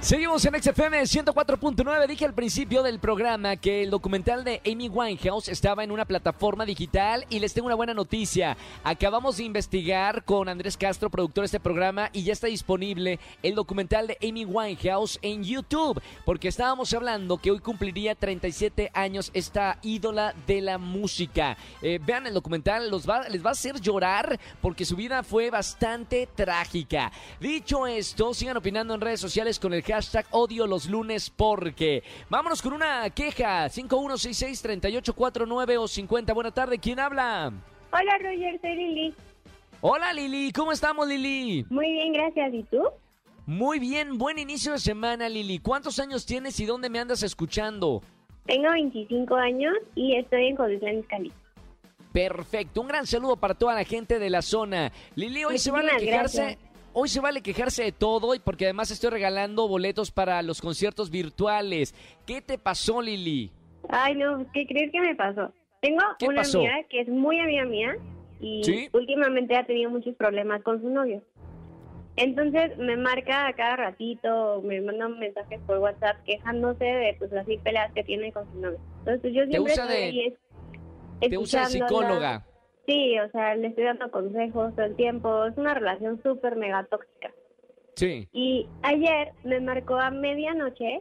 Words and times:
Seguimos 0.00 0.42
en 0.46 0.54
XFM 0.54 1.02
104.9. 1.02 2.06
Dije 2.06 2.24
al 2.24 2.32
principio 2.32 2.82
del 2.82 2.98
programa 3.00 3.56
que 3.56 3.82
el 3.82 3.90
documental 3.90 4.44
de 4.44 4.62
Amy 4.64 4.88
Winehouse 4.88 5.48
estaba 5.50 5.84
en 5.84 5.90
una 5.90 6.06
plataforma 6.06 6.64
digital 6.64 7.26
y 7.28 7.38
les 7.38 7.52
tengo 7.52 7.66
una 7.66 7.74
buena 7.74 7.92
noticia. 7.92 8.56
Acabamos 8.82 9.36
de 9.36 9.44
investigar 9.44 10.24
con 10.24 10.48
Andrés 10.48 10.78
Castro, 10.78 11.10
productor 11.10 11.42
de 11.42 11.46
este 11.46 11.60
programa, 11.60 12.08
y 12.14 12.22
ya 12.22 12.32
está 12.32 12.46
disponible 12.46 13.20
el 13.42 13.54
documental 13.54 14.06
de 14.06 14.16
Amy 14.26 14.46
Winehouse 14.46 15.18
en 15.20 15.44
YouTube, 15.44 16.00
porque 16.24 16.48
estábamos 16.48 16.94
hablando 16.94 17.36
que 17.36 17.50
hoy 17.50 17.58
cumpliría 17.58 18.14
37 18.14 18.90
años 18.94 19.30
esta 19.34 19.76
ídola 19.82 20.34
de 20.46 20.62
la 20.62 20.78
música. 20.78 21.58
Eh, 21.82 22.00
vean 22.02 22.26
el 22.26 22.32
documental, 22.32 22.90
les 22.90 23.06
va 23.06 23.50
a 23.50 23.52
hacer 23.52 23.78
llorar 23.78 24.40
porque 24.62 24.86
su 24.86 24.96
vida 24.96 25.22
fue 25.22 25.50
bastante 25.50 26.26
trágica. 26.34 27.12
Dicho 27.38 27.86
esto, 27.86 28.32
sigan 28.32 28.56
opinando 28.56 28.94
en 28.94 29.02
redes 29.02 29.20
sociales 29.20 29.58
con 29.58 29.74
el 29.74 29.89
hashtag 29.90 30.26
odio 30.30 30.66
los 30.66 30.88
lunes 30.88 31.30
porque. 31.30 32.02
Vámonos 32.28 32.62
con 32.62 32.72
una 32.72 33.08
queja. 33.10 33.66
5166-3849 33.66 35.78
o 35.78 35.88
50. 35.88 36.32
Buena 36.32 36.50
tarde, 36.50 36.78
¿quién 36.78 37.00
habla? 37.00 37.52
Hola 37.92 38.18
Roger, 38.22 38.60
soy 38.60 38.76
Lili. 38.76 39.14
Hola 39.80 40.12
Lili, 40.12 40.52
¿cómo 40.52 40.72
estamos 40.72 41.08
Lili? 41.08 41.64
Muy 41.70 41.90
bien, 41.90 42.12
gracias. 42.12 42.54
¿Y 42.54 42.62
tú? 42.64 42.82
Muy 43.46 43.78
bien, 43.78 44.18
buen 44.18 44.38
inicio 44.38 44.72
de 44.72 44.78
semana 44.78 45.28
Lili. 45.28 45.58
¿Cuántos 45.58 45.98
años 45.98 46.26
tienes 46.26 46.60
y 46.60 46.66
dónde 46.66 46.88
me 46.88 47.00
andas 47.00 47.22
escuchando? 47.22 48.02
Tengo 48.46 48.70
25 48.70 49.34
años 49.34 49.74
y 49.94 50.16
estoy 50.16 50.48
en 50.48 50.56
Cotitlán, 50.56 51.02
Cali. 51.02 51.32
Perfecto, 52.12 52.80
un 52.80 52.88
gran 52.88 53.06
saludo 53.06 53.36
para 53.36 53.54
toda 53.54 53.74
la 53.74 53.84
gente 53.84 54.18
de 54.18 54.30
la 54.30 54.42
zona. 54.42 54.92
Lili, 55.14 55.44
hoy 55.44 55.58
se 55.58 55.70
van 55.70 55.88
a 55.88 55.96
quejarse. 55.96 56.42
gracias. 56.42 56.69
Hoy 56.92 57.08
se 57.08 57.20
vale 57.20 57.40
quejarse 57.42 57.84
de 57.84 57.92
todo 57.92 58.34
y 58.34 58.40
porque 58.40 58.64
además 58.64 58.90
estoy 58.90 59.10
regalando 59.10 59.68
boletos 59.68 60.10
para 60.10 60.42
los 60.42 60.60
conciertos 60.60 61.10
virtuales. 61.10 61.94
¿Qué 62.26 62.40
te 62.42 62.58
pasó, 62.58 63.00
Lili? 63.00 63.52
Ay, 63.88 64.16
no, 64.16 64.44
¿qué 64.52 64.66
crees 64.66 64.90
que 64.90 65.00
me 65.00 65.14
pasó? 65.14 65.52
Tengo 65.80 66.00
¿Qué 66.18 66.26
una 66.26 66.36
pasó? 66.42 66.58
amiga 66.58 66.74
que 66.88 67.00
es 67.00 67.08
muy 67.08 67.38
amiga 67.40 67.64
mía 67.64 67.96
y 68.40 68.62
¿Sí? 68.64 68.88
últimamente 68.92 69.56
ha 69.56 69.64
tenido 69.66 69.90
muchos 69.90 70.14
problemas 70.16 70.62
con 70.62 70.80
su 70.80 70.88
novio. 70.90 71.22
Entonces 72.16 72.76
me 72.76 72.96
marca 72.96 73.46
a 73.46 73.52
cada 73.54 73.76
ratito, 73.76 74.60
me 74.62 74.80
manda 74.80 75.08
mensajes 75.08 75.60
por 75.66 75.78
WhatsApp 75.78 76.22
quejándose 76.24 76.84
de 76.84 77.14
pues 77.18 77.30
las 77.32 77.46
peleas 77.62 77.92
que 77.94 78.02
tiene 78.02 78.32
con 78.32 78.50
su 78.52 78.58
novio. 78.60 78.78
Entonces 78.98 79.32
yo 79.32 79.42
siempre 79.46 79.72
usa 79.72 79.84
estoy 79.84 80.36
de- 81.20 81.28
Te 81.28 81.38
usa 81.38 81.60
de 81.62 81.66
psicóloga. 81.66 82.44
Sí, 82.90 83.16
o 83.20 83.30
sea, 83.30 83.54
le 83.54 83.68
estoy 83.68 83.84
dando 83.84 84.10
consejos 84.10 84.74
todo 84.74 84.84
el 84.84 84.96
tiempo. 84.96 85.44
Es 85.44 85.56
una 85.56 85.74
relación 85.74 86.20
súper 86.24 86.56
mega 86.56 86.84
tóxica. 86.90 87.30
Sí. 87.94 88.28
Y 88.32 88.68
ayer 88.82 89.32
me 89.44 89.60
marcó 89.60 89.94
a 89.94 90.10
medianoche 90.10 91.00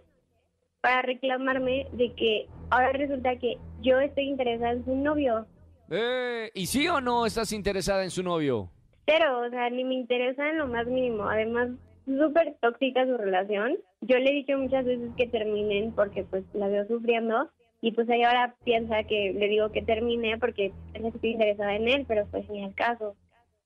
para 0.82 1.02
reclamarme 1.02 1.88
de 1.94 2.14
que 2.14 2.48
ahora 2.70 2.92
resulta 2.92 3.38
que 3.38 3.58
yo 3.82 4.00
estoy 4.00 4.26
interesada 4.26 4.74
en 4.74 4.86
su 4.86 4.96
novio. 4.96 5.48
Eh, 5.90 6.52
¿Y 6.54 6.68
sí 6.68 6.88
o 6.88 7.02
no 7.02 7.26
estás 7.26 7.52
interesada 7.54 8.04
en 8.04 8.12
su 8.12 8.22
novio? 8.22 8.70
Pero, 9.06 9.48
o 9.48 9.50
sea, 9.50 9.72
ni 9.72 9.84
me 9.84 9.96
interesa 9.96 10.48
en 10.48 10.60
lo 10.60 10.68
más 10.68 10.86
mínimo. 10.86 11.24
Además, 11.24 11.70
súper 12.06 12.56
tóxica 12.62 13.04
su 13.08 13.18
relación. 13.18 13.80
Yo 14.02 14.20
le 14.20 14.30
he 14.30 14.34
dicho 14.34 14.56
muchas 14.60 14.86
veces 14.86 15.10
que 15.18 15.26
terminen 15.26 15.92
porque 15.94 16.24
pues 16.24 16.44
la 16.54 16.68
veo 16.68 16.86
sufriendo. 16.88 17.50
Y 17.82 17.92
pues 17.94 18.10
ella 18.10 18.28
ahora 18.30 18.56
piensa 18.66 19.04
que 19.04 19.34
le 19.34 19.48
digo 19.48 19.72
que 19.72 19.82
termine 19.82 20.38
porque 20.38 20.74
es 20.94 21.02
que 21.02 21.08
estoy 21.08 21.32
interesada 21.32 21.76
en 21.76 21.88
él, 21.88 22.06
pero 22.08 22.26
pues 22.30 22.50
ni 22.50 22.64
al 22.64 22.74
caso. 22.76 23.16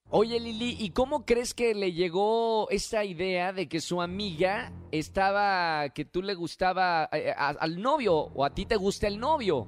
Oye, 0.10 0.40
Lili, 0.40 0.76
¿y 0.80 0.92
cómo 0.92 1.26
crees 1.26 1.56
que 1.56 1.74
le 1.74 1.92
llegó 1.94 2.70
esta 2.70 3.04
idea 3.04 3.52
de 3.54 3.68
que 3.68 3.80
su 3.80 4.02
amiga 4.02 4.72
estaba, 4.92 5.90
que 5.90 6.06
tú 6.06 6.22
le 6.22 6.36
gustaba 6.36 7.10
eh, 7.12 7.34
a- 7.36 7.56
al 7.60 7.82
novio 7.82 8.14
o 8.16 8.46
a 8.46 8.52
ti 8.54 8.66
te 8.68 8.76
gusta 8.76 9.08
el 9.08 9.20
novio? 9.20 9.68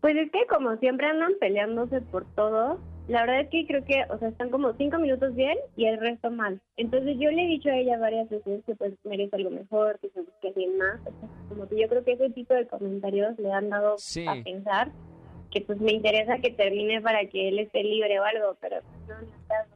Pues 0.00 0.16
es 0.16 0.30
que 0.30 0.46
como 0.48 0.76
siempre 0.76 1.06
andan 1.08 1.32
peleándose 1.40 2.00
por 2.00 2.24
todo, 2.34 2.78
la 3.08 3.20
verdad 3.20 3.40
es 3.42 3.48
que 3.50 3.66
creo 3.66 3.84
que, 3.84 4.02
o 4.10 4.18
sea, 4.18 4.28
están 4.28 4.50
como 4.50 4.72
cinco 4.74 4.98
minutos 4.98 5.34
bien 5.34 5.56
y 5.76 5.86
el 5.86 5.98
resto 6.00 6.30
mal. 6.30 6.60
Entonces 6.76 7.16
yo 7.20 7.30
le 7.30 7.44
he 7.44 7.46
dicho 7.46 7.68
a 7.68 7.76
ella 7.76 7.98
varias 7.98 8.28
veces 8.28 8.64
que 8.66 8.74
pues 8.74 8.94
merece 9.04 9.36
algo 9.36 9.50
mejor, 9.50 9.98
que 10.00 10.08
se 10.10 10.20
busque 10.20 10.48
alguien 10.48 10.76
más. 10.78 11.00
O 11.00 11.10
sea, 11.20 11.28
como 11.48 11.68
que 11.68 11.80
yo 11.80 11.88
creo 11.88 12.04
que 12.04 12.12
ese 12.12 12.30
tipo 12.30 12.54
de 12.54 12.66
comentarios 12.66 13.38
le 13.38 13.52
han 13.52 13.70
dado 13.70 13.94
Sí. 13.98 14.26
a 14.26 14.34
pensar 14.42 14.90
que 15.52 15.60
pues 15.60 15.80
me 15.80 15.92
interesa 15.92 16.38
que 16.38 16.50
termine 16.50 17.00
para 17.00 17.24
que 17.26 17.48
él 17.48 17.58
esté 17.60 17.82
libre 17.84 18.18
o 18.18 18.24
algo, 18.24 18.56
pero 18.60 18.78
no, 19.08 19.14
no 19.20 19.26
está. 19.40 19.66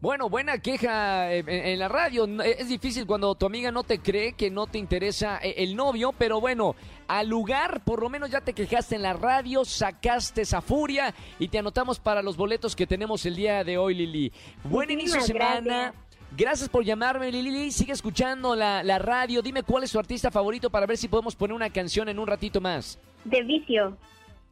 Bueno, 0.00 0.28
buena 0.28 0.58
queja 0.58 1.32
eh, 1.34 1.38
en, 1.40 1.48
en 1.48 1.78
la 1.78 1.88
radio. 1.88 2.26
Es 2.42 2.68
difícil 2.68 3.06
cuando 3.06 3.34
tu 3.34 3.46
amiga 3.46 3.72
no 3.72 3.82
te 3.82 3.98
cree 3.98 4.34
que 4.34 4.50
no 4.50 4.66
te 4.66 4.78
interesa 4.78 5.38
eh, 5.42 5.54
el 5.58 5.74
novio, 5.74 6.12
pero 6.16 6.40
bueno, 6.40 6.76
al 7.08 7.28
lugar 7.28 7.82
por 7.84 8.02
lo 8.02 8.08
menos 8.08 8.30
ya 8.30 8.40
te 8.40 8.52
quejaste 8.52 8.96
en 8.96 9.02
la 9.02 9.12
radio, 9.12 9.64
sacaste 9.64 10.42
esa 10.42 10.60
furia 10.60 11.14
y 11.38 11.48
te 11.48 11.58
anotamos 11.58 11.98
para 12.00 12.22
los 12.22 12.36
boletos 12.36 12.74
que 12.76 12.86
tenemos 12.86 13.24
el 13.26 13.36
día 13.36 13.64
de 13.64 13.78
hoy, 13.78 13.94
Lili. 13.94 14.32
Buen 14.64 14.90
inicio 14.90 15.20
de 15.20 15.26
semana. 15.26 15.60
gracias. 15.60 15.94
Gracias 16.36 16.68
por 16.68 16.84
llamarme, 16.84 17.30
Lili. 17.30 17.70
Sigue 17.70 17.92
escuchando 17.92 18.54
la, 18.56 18.82
la 18.82 18.98
radio. 18.98 19.40
Dime 19.40 19.62
cuál 19.62 19.84
es 19.84 19.92
tu 19.92 19.98
artista 19.98 20.30
favorito 20.30 20.68
para 20.68 20.84
ver 20.84 20.98
si 20.98 21.08
podemos 21.08 21.34
poner 21.36 21.54
una 21.54 21.70
canción 21.70 22.08
en 22.08 22.18
un 22.18 22.26
ratito 22.26 22.60
más. 22.60 22.98
De 23.24 23.42
vicio. 23.42 23.96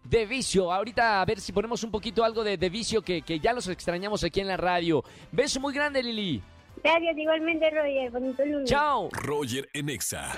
De 0.05 0.25
vicio, 0.25 0.73
ahorita 0.73 1.21
a 1.21 1.25
ver 1.25 1.41
si 1.41 1.53
ponemos 1.53 1.83
un 1.83 1.91
poquito 1.91 2.25
algo 2.25 2.45
de, 2.45 2.57
de 2.57 2.69
vicio 2.71 3.03
que, 3.03 3.23
que 3.23 3.41
ya 3.41 3.53
los 3.53 3.69
extrañamos 3.69 4.23
aquí 4.23 4.41
en 4.41 4.49
la 4.49 4.57
radio. 4.57 5.03
Beso 5.33 5.61
muy 5.61 5.75
grande, 5.75 6.03
Lili. 6.03 6.43
Gracias, 6.83 7.17
igualmente, 7.17 7.71
Roger. 7.71 8.11
Bonito 8.11 8.45
lunes. 8.45 8.71
Chao. 8.71 9.09
Roger 9.13 9.69
en 9.73 9.89
Exa. 9.89 10.33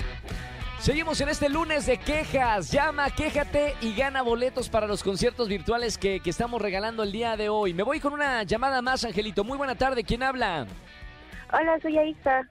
Seguimos 0.78 1.20
en 1.20 1.28
este 1.28 1.48
lunes 1.48 1.87
de 1.87 1.98
quejas. 1.98 2.70
Llama, 2.70 3.10
quéjate 3.10 3.75
y 3.81 3.94
gana 3.94 4.22
boletos 4.22 4.69
para 4.69 4.87
los 4.87 5.03
conciertos 5.03 5.48
virtuales 5.48 5.98
que, 5.98 6.20
que 6.20 6.31
estamos 6.31 6.60
regalando 6.62 7.03
el 7.03 7.10
día 7.10 7.37
de 7.37 7.48
hoy. 7.48 7.75
Me 7.75 7.82
voy 7.82 7.98
con 7.98 8.12
una 8.12 8.44
llamada 8.44 8.82
más, 8.82 9.04
Angelito. 9.04 9.42
Muy 9.42 9.59
buena 9.59 9.75
tarde. 9.75 10.04
¿Quién 10.04 10.22
habla? 10.22 10.66
Hola, 11.53 11.78
soy 11.81 11.98
Aisa. 11.98 12.48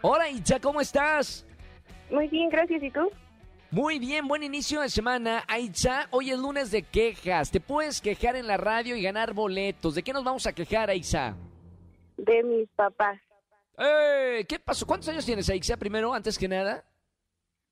Hola, 0.00 0.30
Itza, 0.30 0.60
¿cómo 0.60 0.80
estás? 0.80 1.44
Muy 2.10 2.28
bien, 2.28 2.48
gracias. 2.48 2.82
¿Y 2.82 2.90
tú? 2.90 3.10
Muy 3.70 3.98
bien, 3.98 4.28
buen 4.28 4.42
inicio 4.42 4.80
de 4.80 4.88
semana. 4.88 5.44
Aitza, 5.48 6.06
hoy 6.12 6.30
es 6.30 6.38
lunes 6.38 6.70
de 6.70 6.82
quejas. 6.82 7.50
Te 7.50 7.60
puedes 7.60 8.00
quejar 8.00 8.36
en 8.36 8.46
la 8.46 8.56
radio 8.56 8.96
y 8.96 9.02
ganar 9.02 9.34
boletos. 9.34 9.94
¿De 9.94 10.02
qué 10.02 10.12
nos 10.12 10.24
vamos 10.24 10.46
a 10.46 10.52
quejar, 10.54 10.88
Aitza? 10.88 11.34
De 12.16 12.42
mis 12.42 12.68
papás. 12.76 13.18
¡Eh! 13.76 14.46
¿Qué 14.48 14.58
pasó? 14.58 14.86
¿Cuántos 14.86 15.08
años 15.08 15.26
tienes, 15.26 15.50
Aitza, 15.50 15.76
primero, 15.76 16.14
antes 16.14 16.38
que 16.38 16.48
nada? 16.48 16.84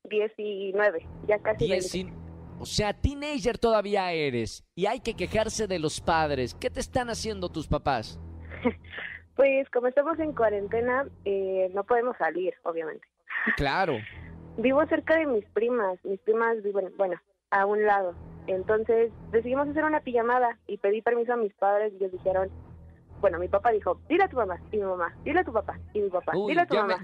19, 0.09 1.06
ya 1.26 1.38
casi. 1.38 1.65
Diez 1.66 1.94
y- 1.94 2.12
O 2.60 2.66
sea, 2.66 2.92
teenager 2.92 3.59
todavía 3.59 4.12
eres. 4.12 4.65
Y 4.76 4.87
hay 4.87 5.00
que 5.00 5.15
quejarse 5.15 5.66
de 5.66 5.78
los 5.78 6.00
padres. 6.00 6.54
¿Qué 6.54 6.70
te 6.70 6.81
están 6.81 7.10
haciendo 7.10 7.48
tus 7.48 7.66
papás? 7.66 8.19
Pues 9.37 9.69
como 9.70 9.88
estamos 9.88 10.16
en 10.20 10.32
cuarentena, 10.32 11.09
eh, 11.25 11.69
no 11.75 11.82
podemos 11.82 12.16
salir, 12.19 12.54
obviamente. 12.62 13.04
Claro. 13.56 13.97
Vivo 14.59 14.87
cerca 14.87 15.16
de 15.19 15.26
mis 15.26 15.44
primas, 15.47 15.98
mis 16.04 16.21
primas 16.21 16.62
viven, 16.62 16.92
bueno, 16.97 17.21
a 17.50 17.66
un 17.66 17.84
lado. 17.84 18.15
Entonces 18.47 19.10
decidimos 19.32 19.66
hacer 19.69 19.84
una 19.84 19.98
pijamada 20.00 20.56
y 20.69 20.78
pedí 20.78 21.03
permiso 21.03 21.32
a 21.32 21.36
mis 21.36 21.53
padres 21.54 21.92
y 21.92 21.97
ellos 21.97 22.12
dijeron, 22.12 22.48
bueno, 23.24 23.38
mi 23.38 23.48
papá 23.48 23.70
dijo, 23.70 23.98
dile 24.06 24.24
a 24.24 24.28
tu 24.28 24.36
mamá 24.36 24.60
y 24.70 24.76
mi 24.76 24.82
mamá, 24.82 25.16
dile 25.24 25.40
a 25.40 25.44
tu 25.44 25.52
papá 25.52 25.78
y 25.94 26.00
mi 26.00 26.10
papá, 26.10 26.32
Uy, 26.36 26.50
dile 26.52 26.60
a 26.60 26.66
tu 26.66 26.74
mamá. 26.74 26.98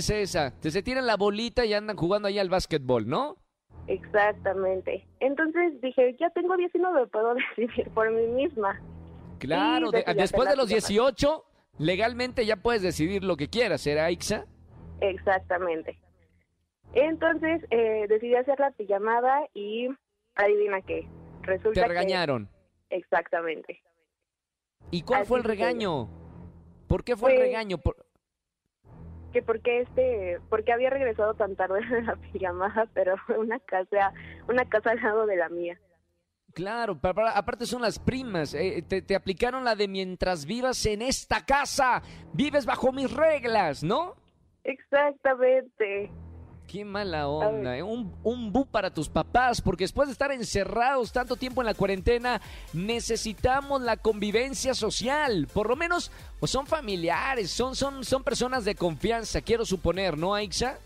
sé 0.00 0.22
esa. 0.22 0.52
Te 0.60 0.70
se 0.70 0.84
tiran 0.84 1.04
la 1.04 1.16
bolita 1.16 1.64
y 1.64 1.74
andan 1.74 1.96
jugando 1.96 2.28
ahí 2.28 2.38
al 2.38 2.48
básquetbol, 2.48 3.08
¿no? 3.08 3.36
Exactamente. 3.88 5.04
Entonces 5.18 5.80
dije, 5.80 6.16
ya 6.20 6.30
tengo 6.30 6.56
19, 6.56 7.08
puedo 7.08 7.34
decidir 7.56 7.88
por 7.90 8.08
mí 8.12 8.24
misma. 8.28 8.80
Claro. 9.40 9.90
De- 9.90 10.04
después 10.14 10.48
de 10.48 10.54
los 10.54 10.66
pijamada. 10.66 10.88
18, 10.88 11.44
legalmente 11.78 12.46
ya 12.46 12.54
puedes 12.54 12.82
decidir 12.82 13.24
lo 13.24 13.36
que 13.36 13.48
quieras. 13.48 13.80
¿Será, 13.80 14.10
Ixa? 14.12 14.46
Exactamente. 15.00 15.98
Entonces 16.92 17.64
eh, 17.70 18.06
decidí 18.08 18.36
hacer 18.36 18.60
la 18.60 18.70
pijamada 18.70 19.40
y 19.54 19.88
adivina 20.36 20.80
qué. 20.82 21.08
Resulta 21.42 21.80
Te 21.80 21.80
que- 21.82 21.88
regañaron. 21.88 22.48
Exactamente. 22.90 23.82
¿Y 24.90 25.02
cuál 25.02 25.22
Así 25.22 25.28
fue 25.28 25.38
el 25.38 25.44
regaño? 25.44 26.08
¿Por 26.88 27.02
qué 27.04 27.16
fue 27.16 27.32
el 27.32 27.36
Pues- 27.38 27.48
regaño? 27.48 27.78
Por- 27.78 27.96
que 29.32 29.42
porque 29.42 29.80
este 29.80 30.38
porque 30.48 30.72
había 30.72 30.90
regresado 30.90 31.34
tan 31.34 31.56
tarde 31.56 31.80
de 31.90 32.02
la 32.02 32.14
pijamada 32.14 32.86
pero 32.94 33.16
fue 33.26 33.36
una 33.36 33.58
casa 33.58 34.12
una 34.48 34.64
casa 34.68 34.90
al 34.92 35.02
lado 35.02 35.26
de 35.26 35.36
la 35.36 35.48
mía 35.48 35.76
Claro, 36.52 36.96
para- 37.00 37.32
aparte 37.36 37.66
son 37.66 37.82
las 37.82 37.98
primas. 37.98 38.54
eh, 38.54 38.84
te, 38.86 39.02
te 39.02 39.16
aplicaron 39.16 39.64
la 39.64 39.74
de 39.74 39.88
mientras 39.88 40.46
vivas 40.46 40.86
en 40.86 41.02
esta 41.02 41.44
casa, 41.44 42.00
vives 42.32 42.64
bajo 42.64 42.92
mis 42.92 43.10
reglas, 43.12 43.82
¿no? 43.82 44.14
exactamente 44.62 46.12
Qué 46.66 46.84
mala 46.84 47.28
onda. 47.28 47.76
¿eh? 47.76 47.82
Un, 47.82 48.12
un 48.22 48.52
bu 48.52 48.66
para 48.66 48.90
tus 48.92 49.08
papás, 49.08 49.60
porque 49.60 49.84
después 49.84 50.08
de 50.08 50.12
estar 50.12 50.32
encerrados 50.32 51.12
tanto 51.12 51.36
tiempo 51.36 51.62
en 51.62 51.66
la 51.66 51.74
cuarentena, 51.74 52.40
necesitamos 52.72 53.82
la 53.82 53.96
convivencia 53.96 54.74
social. 54.74 55.46
Por 55.52 55.68
lo 55.68 55.76
menos, 55.76 56.10
pues 56.40 56.50
son 56.50 56.66
familiares, 56.66 57.50
son, 57.50 57.76
son, 57.76 58.04
son 58.04 58.24
personas 58.24 58.64
de 58.64 58.74
confianza, 58.74 59.40
quiero 59.40 59.64
suponer, 59.64 60.18
¿no, 60.18 60.34
Aixa? 60.34 60.78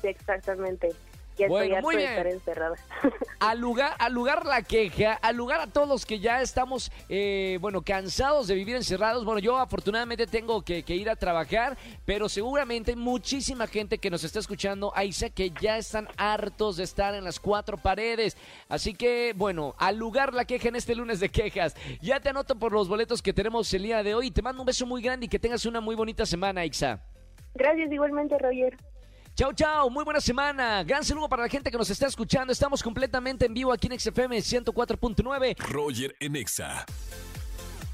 Sí, 0.00 0.08
exactamente. 0.08 0.94
Ya 1.38 1.48
Bueno, 1.48 1.76
estoy 1.76 1.82
muy 1.82 1.94
de 1.96 2.00
bien. 2.02 2.10
estar 2.12 2.26
encerrada. 2.26 2.76
Al 3.40 3.58
lugar, 3.58 3.94
al 3.98 4.12
lugar 4.12 4.46
la 4.46 4.62
queja, 4.62 5.14
al 5.14 5.34
lugar 5.36 5.60
a 5.60 5.66
todos 5.66 5.88
los 5.88 6.06
que 6.06 6.20
ya 6.20 6.40
estamos, 6.42 6.92
eh, 7.08 7.58
bueno, 7.60 7.82
cansados 7.82 8.46
de 8.46 8.54
vivir 8.54 8.76
encerrados. 8.76 9.24
Bueno, 9.24 9.40
yo 9.40 9.58
afortunadamente 9.58 10.28
tengo 10.28 10.62
que, 10.62 10.84
que 10.84 10.94
ir 10.94 11.10
a 11.10 11.16
trabajar, 11.16 11.76
pero 12.04 12.28
seguramente 12.28 12.94
muchísima 12.94 13.66
gente 13.66 13.98
que 13.98 14.10
nos 14.10 14.22
está 14.22 14.38
escuchando, 14.38 14.92
Aiza, 14.94 15.28
que 15.30 15.50
ya 15.60 15.76
están 15.76 16.06
hartos 16.16 16.76
de 16.76 16.84
estar 16.84 17.16
en 17.16 17.24
las 17.24 17.40
cuatro 17.40 17.76
paredes. 17.78 18.36
Así 18.68 18.94
que, 18.94 19.32
bueno, 19.34 19.74
al 19.76 19.96
lugar 19.96 20.32
la 20.34 20.44
queja 20.44 20.68
en 20.68 20.76
este 20.76 20.94
lunes 20.94 21.18
de 21.18 21.28
quejas. 21.28 21.74
Ya 22.00 22.20
te 22.20 22.28
anoto 22.28 22.54
por 22.56 22.70
los 22.72 22.88
boletos 22.88 23.22
que 23.22 23.32
tenemos 23.32 23.74
el 23.74 23.82
día 23.82 24.04
de 24.04 24.14
hoy. 24.14 24.30
Te 24.30 24.42
mando 24.42 24.62
un 24.62 24.66
beso 24.66 24.86
muy 24.86 25.02
grande 25.02 25.26
y 25.26 25.28
que 25.28 25.40
tengas 25.40 25.66
una 25.66 25.80
muy 25.80 25.96
bonita 25.96 26.24
semana, 26.26 26.60
Aixa. 26.60 27.00
Gracias 27.54 27.90
igualmente, 27.90 28.38
Roger. 28.38 28.76
Chao, 29.34 29.50
chao, 29.54 29.88
muy 29.88 30.04
buena 30.04 30.20
semana. 30.20 30.84
Gran 30.84 31.02
saludo 31.02 31.26
para 31.26 31.44
la 31.44 31.48
gente 31.48 31.70
que 31.70 31.78
nos 31.78 31.88
está 31.88 32.06
escuchando. 32.06 32.52
Estamos 32.52 32.82
completamente 32.82 33.46
en 33.46 33.54
vivo 33.54 33.72
aquí 33.72 33.86
en 33.86 33.98
XFM 33.98 34.36
104.9. 34.36 35.56
Roger 35.56 36.14
en 36.20 36.36
Exa. 36.36 36.84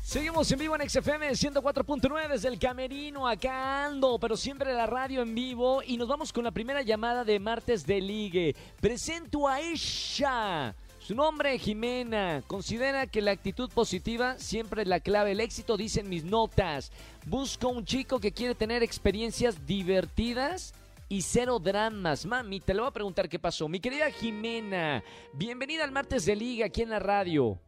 Seguimos 0.03 0.51
en 0.51 0.59
vivo 0.59 0.75
en 0.75 0.91
XFM 0.91 1.31
104.9 1.31 2.29
desde 2.29 2.49
el 2.49 2.59
camerino. 2.59 3.29
Acá 3.29 3.85
ando, 3.87 4.19
pero 4.19 4.37
siempre 4.37 4.75
la 4.75 4.87
radio 4.87 5.23
en 5.23 5.33
vivo. 5.33 5.81
Y 5.87 5.97
nos 5.97 6.09
vamos 6.09 6.33
con 6.33 6.43
la 6.43 6.51
primera 6.51 6.83
llamada 6.83 7.23
de 7.23 7.39
martes 7.39 7.87
de 7.87 8.01
ligue. 8.01 8.57
Presento 8.81 9.47
a 9.47 9.61
ella. 9.61 10.75
Su 10.99 11.15
nombre, 11.15 11.57
Jimena. 11.57 12.43
Considera 12.49 13.07
que 13.07 13.23
la 13.23 13.31
actitud 13.31 13.71
positiva 13.71 14.37
siempre 14.41 14.83
es 14.83 14.89
la 14.89 14.99
clave 14.99 15.29
del 15.31 15.41
éxito, 15.41 15.77
dicen 15.77 16.09
mis 16.09 16.25
notas. 16.25 16.91
Busco 17.27 17.69
un 17.69 17.85
chico 17.85 18.19
que 18.19 18.33
quiere 18.33 18.57
tener 18.57 18.83
experiencias 18.83 19.65
divertidas 19.67 20.75
y 21.09 21.23
cero 21.23 21.59
dramas. 21.59 22.27
Mami, 22.27 22.61
te 22.61 22.75
lo 22.75 22.83
voy 22.83 22.91
a 22.91 22.93
preguntar 22.93 23.29
qué 23.29 23.39
pasó. 23.39 23.69
Mi 23.69 23.81
querida 23.81 24.11
Jimena, 24.11 25.03
bienvenida 25.33 25.85
al 25.85 25.93
martes 25.93 26.27
de 26.27 26.37
liga 26.37 26.67
aquí 26.67 26.83
en 26.83 26.91
la 26.91 26.99
radio. 26.99 27.61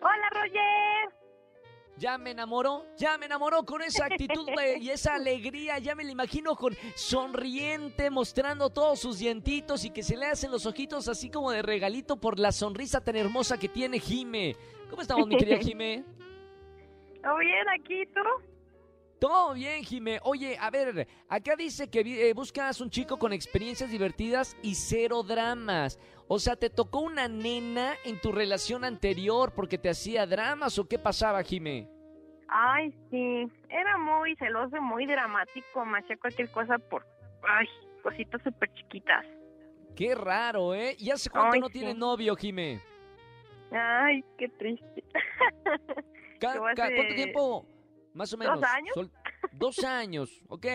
Hola, 0.00 0.30
Roger. 0.30 1.18
Ya 1.96 2.16
me 2.16 2.30
enamoró, 2.30 2.84
ya 2.96 3.18
me 3.18 3.26
enamoró 3.26 3.64
con 3.64 3.82
esa 3.82 4.04
actitud 4.04 4.46
y 4.78 4.90
esa 4.90 5.16
alegría, 5.16 5.80
ya 5.80 5.96
me 5.96 6.04
la 6.04 6.12
imagino 6.12 6.54
con 6.54 6.76
sonriente, 6.94 8.08
mostrando 8.08 8.70
todos 8.70 9.00
sus 9.00 9.18
dientitos 9.18 9.84
y 9.84 9.90
que 9.90 10.04
se 10.04 10.16
le 10.16 10.26
hacen 10.26 10.52
los 10.52 10.64
ojitos 10.64 11.08
así 11.08 11.28
como 11.28 11.50
de 11.50 11.60
regalito 11.60 12.20
por 12.20 12.38
la 12.38 12.52
sonrisa 12.52 13.02
tan 13.02 13.16
hermosa 13.16 13.58
que 13.58 13.68
tiene 13.68 13.98
Jime. 13.98 14.54
¿Cómo 14.88 15.02
estamos, 15.02 15.26
mi 15.26 15.36
querida 15.36 15.58
Jime? 15.58 16.04
¿Todo 17.22 17.38
bien 17.38 17.68
aquí, 17.68 18.06
tú? 18.14 18.57
Todo 19.18 19.54
bien, 19.54 19.82
Jime. 19.82 20.20
Oye, 20.22 20.56
a 20.60 20.70
ver, 20.70 21.08
acá 21.28 21.56
dice 21.56 21.90
que 21.90 22.00
eh, 22.00 22.32
buscas 22.34 22.80
un 22.80 22.88
chico 22.88 23.18
con 23.18 23.32
experiencias 23.32 23.90
divertidas 23.90 24.56
y 24.62 24.76
cero 24.76 25.22
dramas. 25.24 25.98
O 26.28 26.38
sea, 26.38 26.54
¿te 26.54 26.70
tocó 26.70 27.00
una 27.00 27.26
nena 27.26 27.94
en 28.04 28.20
tu 28.20 28.30
relación 28.30 28.84
anterior 28.84 29.52
porque 29.54 29.76
te 29.78 29.90
hacía 29.90 30.26
dramas 30.26 30.78
o 30.78 30.86
qué 30.86 30.98
pasaba, 30.98 31.42
Jime? 31.42 31.88
Ay, 32.48 32.94
sí, 33.10 33.46
era 33.68 33.98
muy 33.98 34.36
celoso, 34.36 34.80
muy 34.80 35.04
dramático, 35.06 35.84
me 35.84 35.98
hacía 35.98 36.16
cualquier 36.16 36.50
cosa 36.50 36.78
por, 36.78 37.04
ay, 37.42 37.66
cositas 38.02 38.40
súper 38.42 38.72
chiquitas. 38.74 39.26
Qué 39.96 40.14
raro, 40.14 40.74
¿eh? 40.74 40.94
¿Y 40.98 41.10
hace 41.10 41.28
cuánto 41.28 41.54
Ay, 41.54 41.60
no 41.60 41.66
sí. 41.66 41.72
tiene 41.72 41.92
novio, 41.92 42.36
Jime? 42.36 42.80
Ay, 43.72 44.24
qué 44.38 44.48
triste. 44.48 45.04
¿Cuánto 46.40 47.14
tiempo? 47.14 47.66
Más 48.18 48.32
o 48.32 48.36
menos. 48.36 48.62
años. 48.62 48.92
Sol- 48.94 49.10
Dos 49.52 49.78
años, 49.84 50.30
ok. 50.48 50.66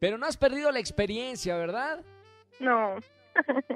Pero 0.00 0.18
no 0.18 0.26
has 0.26 0.36
perdido 0.36 0.72
la 0.72 0.80
experiencia, 0.80 1.56
¿verdad? 1.56 2.02
No, 2.58 2.96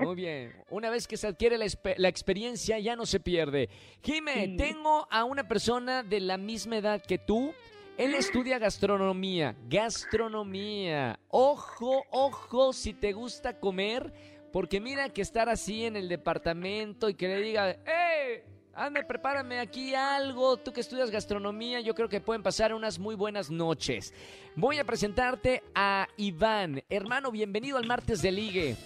Muy 0.01 0.15
bien. 0.17 0.53
Una 0.69 0.91
vez 0.91 1.07
que 1.07 1.17
se 1.17 1.27
adquiere 1.29 1.57
la, 1.59 2.09
experiencia, 2.09 2.79
ya 2.81 2.97
no 2.97 3.07
se 3.07 3.21
pierde. 3.21 3.69
Jime, 4.03 4.47
Sí. 4.47 4.57
tengo 4.57 5.07
a 5.11 5.25
una 5.25 5.47
persona 5.47 6.03
de 6.03 6.21
la 6.21 6.37
misma 6.37 6.79
edad 6.79 7.01
que 7.01 7.19
tú. 7.19 7.55
Él 7.97 8.15
estudia 8.45 8.59
gastronomía. 8.59 9.55
Gastronomía. 9.69 11.19
Ojo, 11.29 12.05
ojo, 12.11 12.73
si 12.73 12.93
te 12.95 13.13
gusta 13.13 13.59
comer. 13.61 14.13
Porque 14.53 14.81
mira 14.81 15.09
que 15.09 15.23
estar 15.23 15.49
así 15.49 15.85
en 15.85 15.97
el 15.97 16.09
departamento 16.09 17.09
y 17.09 17.15
que 17.15 17.29
le 17.29 17.41
diga, 17.41 17.71
¡eh! 17.87 18.45
Ande, 18.77 19.05
prepárame 19.05 19.61
aquí 19.61 19.95
algo. 19.95 20.57
Tú 20.57 20.73
que 20.73 20.81
estudias 20.81 21.11
gastronomía, 21.11 21.81
yo 21.81 21.95
creo 21.95 22.09
que 22.09 22.21
pueden 22.21 22.43
pasar 22.43 22.75
unas 22.75 22.99
muy 22.99 23.15
buenas 23.15 23.49
noches. 23.49 24.13
Voy 24.57 24.79
a 24.79 24.85
presentarte 24.85 25.63
a 25.77 26.09
Iván. 26.17 26.83
Hermano, 26.89 27.31
bienvenido 27.31 27.79
al 27.79 27.87
martes 27.87 28.21
de 28.21 28.33
ligue. 28.33 28.77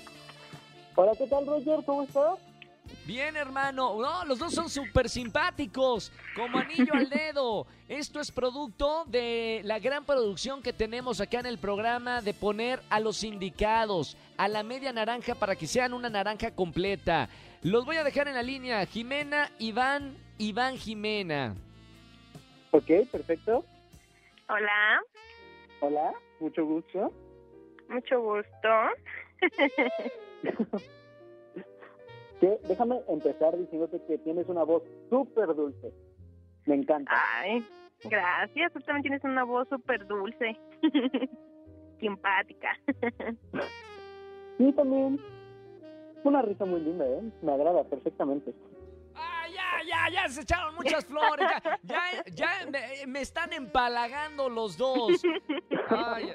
Hola, 0.95 1.13
¿qué 1.17 1.27
tal, 1.27 1.47
Roger? 1.47 1.81
¿Cómo 1.87 2.03
estás? 2.03 2.39
Bien, 3.07 3.37
hermano. 3.37 3.99
No, 3.99 4.25
los 4.27 4.39
dos 4.39 4.53
son 4.53 4.69
súper 4.69 5.09
simpáticos, 5.09 6.13
como 6.37 6.59
anillo 6.59 6.93
al 6.93 7.09
dedo. 7.11 7.67
Esto 7.89 8.21
es 8.21 8.31
producto 8.31 9.05
de 9.07 9.63
la 9.65 9.79
gran 9.79 10.05
producción 10.05 10.63
que 10.63 10.75
tenemos 10.75 11.21
acá 11.21 11.41
en 11.41 11.47
el 11.47 11.59
programa 11.59 12.21
de 12.21 12.35
poner 12.35 12.83
a 12.91 13.01
los 13.01 13.25
indicados, 13.25 14.19
a 14.37 14.49
la 14.49 14.63
media 14.63 14.93
naranja 14.93 15.35
para 15.35 15.57
que 15.57 15.67
sean 15.67 15.95
una 15.95 16.11
naranja 16.11 16.51
completa. 16.51 17.31
Los 17.63 17.85
voy 17.85 17.97
a 17.97 18.05
dejar 18.05 18.29
en 18.29 18.35
la 18.35 18.43
línea. 18.43 18.85
Jimena, 18.87 19.51
Iván, 19.59 20.17
Iván, 20.39 20.77
Jimena. 20.77 21.55
Ok, 22.71 22.87
perfecto. 23.11 23.65
hola, 24.49 25.01
Hola, 25.81 26.13
mucho 26.41 26.65
gusto. 26.65 27.13
mucho 27.89 28.21
gusto. 28.21 28.69
Que, 32.41 32.57
déjame 32.69 33.01
empezar 33.09 33.59
diciéndote 33.59 34.01
que 34.07 34.17
tienes 34.19 34.47
una 34.49 34.63
voz 34.63 34.85
súper 35.11 35.49
dulce. 35.57 35.93
Me 36.67 36.77
encanta. 36.77 37.11
Ay, 37.41 37.67
gracias, 38.05 38.73
tú 38.73 38.79
también 38.83 39.03
tienes 39.03 39.25
una 39.25 39.43
voz 39.43 39.67
súper 39.69 40.07
dulce, 40.07 40.57
simpática. 42.01 42.79
Y 44.61 44.73
también 44.73 45.21
una 46.25 46.43
risa 46.43 46.65
muy 46.65 46.81
linda, 46.81 47.07
¿eh? 47.07 47.23
Me 47.43 47.53
agrada 47.53 47.85
perfectamente. 47.85 48.55
¡Ah, 49.15 49.47
ya, 49.49 49.83
ya, 49.87 50.11
ya! 50.13 50.29
Se 50.29 50.43
echaron 50.43 50.75
muchas 50.75 51.05
flores. 51.05 51.49
Ya, 51.83 52.03
ya, 52.27 52.35
ya 52.35 52.71
me, 52.71 53.07
me 53.07 53.21
están 53.21 53.53
empalagando 53.53 54.49
los 54.49 54.77
dos. 54.77 55.23
Ay, 55.89 56.33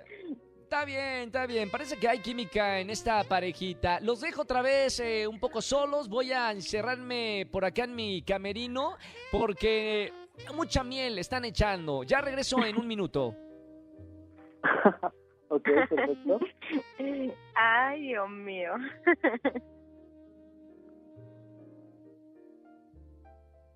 está 0.61 0.85
bien, 0.85 1.27
está 1.27 1.45
bien. 1.45 1.69
Parece 1.69 1.97
que 1.97 2.07
hay 2.07 2.19
química 2.19 2.79
en 2.79 2.89
esta 2.89 3.23
parejita. 3.23 3.99
Los 4.01 4.21
dejo 4.21 4.41
otra 4.41 4.61
vez 4.61 4.99
eh, 4.99 5.27
un 5.27 5.39
poco 5.39 5.61
solos. 5.61 6.09
Voy 6.09 6.31
a 6.31 6.51
encerrarme 6.51 7.47
por 7.51 7.63
acá 7.63 7.83
en 7.83 7.95
mi 7.95 8.21
camerino 8.23 8.97
porque 9.31 10.11
mucha 10.55 10.83
miel 10.83 11.19
están 11.19 11.45
echando. 11.45 12.03
Ya 12.03 12.21
regreso 12.21 12.63
en 12.65 12.77
un 12.77 12.87
minuto. 12.87 13.35
ok, 15.55 15.69
perfecto. 15.89 16.39
Ay, 17.55 18.01
Dios 18.01 18.29
mío. 18.29 18.73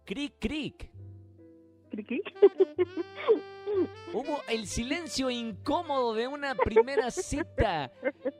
Cric, 0.05 0.34
cric. 0.39 0.91
Hubo 4.13 4.41
el 4.48 4.65
silencio 4.67 5.29
incómodo 5.29 6.13
de 6.13 6.27
una 6.27 6.55
primera 6.55 7.12
cita. 7.12 7.91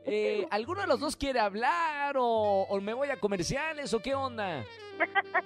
Eh, 0.06 0.48
¿Alguno 0.51 0.82
de 0.82 0.88
los 0.88 1.00
dos 1.00 1.15
quiere 1.15 1.39
hablar 1.39 2.15
o, 2.17 2.63
o 2.70 2.82
me 2.82 2.94
voy 2.94 3.10
a 3.10 3.20
comerciales 3.20 3.94
o 3.94 4.00
qué 4.00 4.15
onda? 4.15 4.63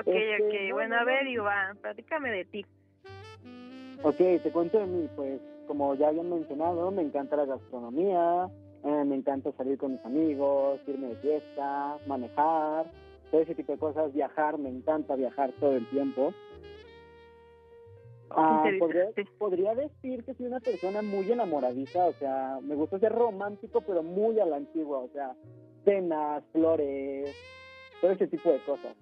Ok, 0.00 0.06
Este, 0.06 0.34
ok, 0.44 0.68
no, 0.68 0.74
bueno, 0.74 0.96
no, 0.96 1.00
a 1.00 1.04
ver. 1.04 1.26
Iván, 1.26 1.78
platícame 1.78 2.30
de 2.30 2.44
ti. 2.44 2.66
Ok, 4.02 4.16
te 4.16 4.50
cuento 4.52 4.78
de 4.78 4.86
mí, 4.86 5.08
pues 5.16 5.40
como 5.66 5.94
ya 5.94 6.08
habían 6.08 6.30
mencionado, 6.30 6.90
me 6.90 7.02
encanta 7.02 7.36
la 7.36 7.46
gastronomía, 7.46 8.48
eh, 8.84 9.04
me 9.04 9.16
encanta 9.16 9.52
salir 9.52 9.76
con 9.76 9.92
mis 9.92 10.04
amigos, 10.04 10.80
irme 10.86 11.08
de 11.08 11.16
fiesta, 11.16 11.98
manejar, 12.06 12.90
todo 13.30 13.40
ese 13.40 13.54
tipo 13.54 13.72
de 13.72 13.78
cosas, 13.78 14.12
viajar, 14.12 14.56
me 14.56 14.68
encanta 14.68 15.16
viajar 15.16 15.52
todo 15.58 15.74
el 15.74 15.88
tiempo. 15.90 16.32
Ah, 18.30 18.64
podría, 19.38 19.74
decir 19.74 20.22
que 20.24 20.34
soy 20.34 20.46
una 20.46 20.60
persona 20.60 21.02
muy 21.02 21.30
enamoradiza, 21.32 22.06
o 22.06 22.12
sea, 22.14 22.58
me 22.62 22.74
gusta 22.74 22.98
ser 22.98 23.12
romántico, 23.12 23.80
pero 23.80 24.02
muy 24.02 24.38
a 24.38 24.44
la 24.44 24.56
antigua, 24.56 24.98
o 24.98 25.08
sea, 25.12 25.34
cenas, 25.84 26.44
flores, 26.52 27.34
todo 28.00 28.10
ese 28.10 28.26
tipo 28.26 28.50
de 28.50 28.60
cosas. 28.64 28.94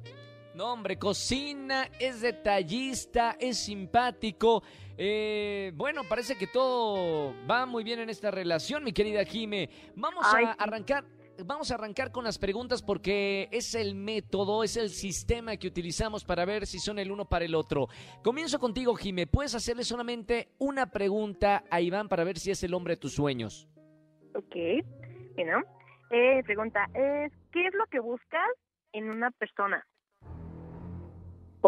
No, 0.54 0.72
hombre, 0.72 0.96
cocina, 0.98 1.90
es 2.00 2.22
detallista, 2.22 3.36
es 3.38 3.58
simpático. 3.58 4.62
Eh, 4.98 5.72
bueno, 5.74 6.02
parece 6.08 6.36
que 6.36 6.46
todo 6.46 7.34
va 7.48 7.66
muy 7.66 7.84
bien 7.84 8.00
en 8.00 8.10
esta 8.10 8.30
relación, 8.30 8.84
mi 8.84 8.92
querida 8.92 9.24
Jime. 9.24 9.68
Vamos 9.94 10.24
Ay, 10.32 10.44
a 10.44 10.52
arrancar. 10.52 11.04
Vamos 11.44 11.70
a 11.70 11.74
arrancar 11.74 12.12
con 12.12 12.24
las 12.24 12.38
preguntas 12.38 12.82
porque 12.82 13.50
es 13.52 13.74
el 13.74 13.94
método, 13.94 14.64
es 14.64 14.78
el 14.78 14.88
sistema 14.88 15.58
que 15.58 15.66
utilizamos 15.66 16.24
para 16.24 16.46
ver 16.46 16.66
si 16.66 16.78
son 16.78 16.98
el 16.98 17.12
uno 17.12 17.26
para 17.26 17.44
el 17.44 17.54
otro. 17.54 17.88
Comienzo 18.24 18.58
contigo, 18.58 18.94
Jime. 18.94 19.26
Puedes 19.26 19.54
hacerle 19.54 19.84
solamente 19.84 20.48
una 20.56 20.90
pregunta 20.90 21.64
a 21.70 21.82
Iván 21.82 22.08
para 22.08 22.24
ver 22.24 22.38
si 22.38 22.50
es 22.50 22.62
el 22.62 22.72
hombre 22.72 22.94
de 22.94 23.00
tus 23.00 23.12
sueños. 23.12 23.68
Ok. 24.34 24.56
Bueno, 25.34 25.62
eh, 26.10 26.42
pregunta 26.44 26.86
es, 26.94 27.32
¿qué 27.52 27.66
es 27.66 27.74
lo 27.74 27.84
que 27.88 28.00
buscas 28.00 28.48
en 28.92 29.10
una 29.10 29.30
persona? 29.32 29.86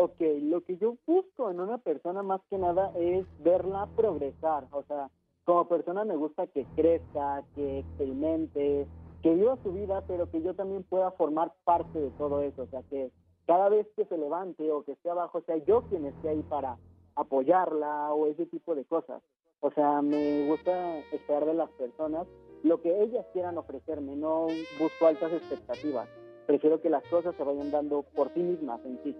Ok, 0.00 0.20
lo 0.42 0.60
que 0.60 0.76
yo 0.76 0.96
busco 1.08 1.50
en 1.50 1.58
una 1.58 1.78
persona 1.78 2.22
más 2.22 2.40
que 2.48 2.56
nada 2.56 2.92
es 2.96 3.26
verla 3.42 3.88
progresar. 3.96 4.68
O 4.70 4.84
sea, 4.84 5.10
como 5.44 5.66
persona 5.66 6.04
me 6.04 6.14
gusta 6.14 6.46
que 6.46 6.64
crezca, 6.76 7.42
que 7.56 7.80
experimente, 7.80 8.86
que 9.24 9.34
viva 9.34 9.58
su 9.64 9.72
vida, 9.72 10.04
pero 10.06 10.30
que 10.30 10.40
yo 10.40 10.54
también 10.54 10.84
pueda 10.84 11.10
formar 11.10 11.52
parte 11.64 11.98
de 11.98 12.10
todo 12.10 12.42
eso. 12.42 12.62
O 12.62 12.66
sea, 12.68 12.84
que 12.84 13.10
cada 13.44 13.68
vez 13.70 13.88
que 13.96 14.04
se 14.04 14.16
levante 14.16 14.70
o 14.70 14.84
que 14.84 14.92
esté 14.92 15.10
abajo, 15.10 15.40
sea 15.40 15.56
yo 15.64 15.82
quien 15.88 16.06
esté 16.06 16.28
ahí 16.28 16.44
para 16.48 16.76
apoyarla 17.16 18.14
o 18.14 18.28
ese 18.28 18.46
tipo 18.46 18.76
de 18.76 18.84
cosas. 18.84 19.20
O 19.58 19.72
sea, 19.72 20.00
me 20.00 20.46
gusta 20.46 20.98
esperar 21.10 21.44
de 21.44 21.54
las 21.54 21.70
personas 21.70 22.28
lo 22.62 22.80
que 22.80 23.02
ellas 23.02 23.26
quieran 23.32 23.58
ofrecerme, 23.58 24.14
no 24.14 24.46
busco 24.78 25.08
altas 25.08 25.32
expectativas. 25.32 26.08
Prefiero 26.46 26.80
que 26.80 26.88
las 26.88 27.02
cosas 27.08 27.34
se 27.34 27.42
vayan 27.42 27.72
dando 27.72 28.04
por 28.14 28.32
sí 28.32 28.40
mismas 28.44 28.80
en 28.84 29.02
sí. 29.02 29.16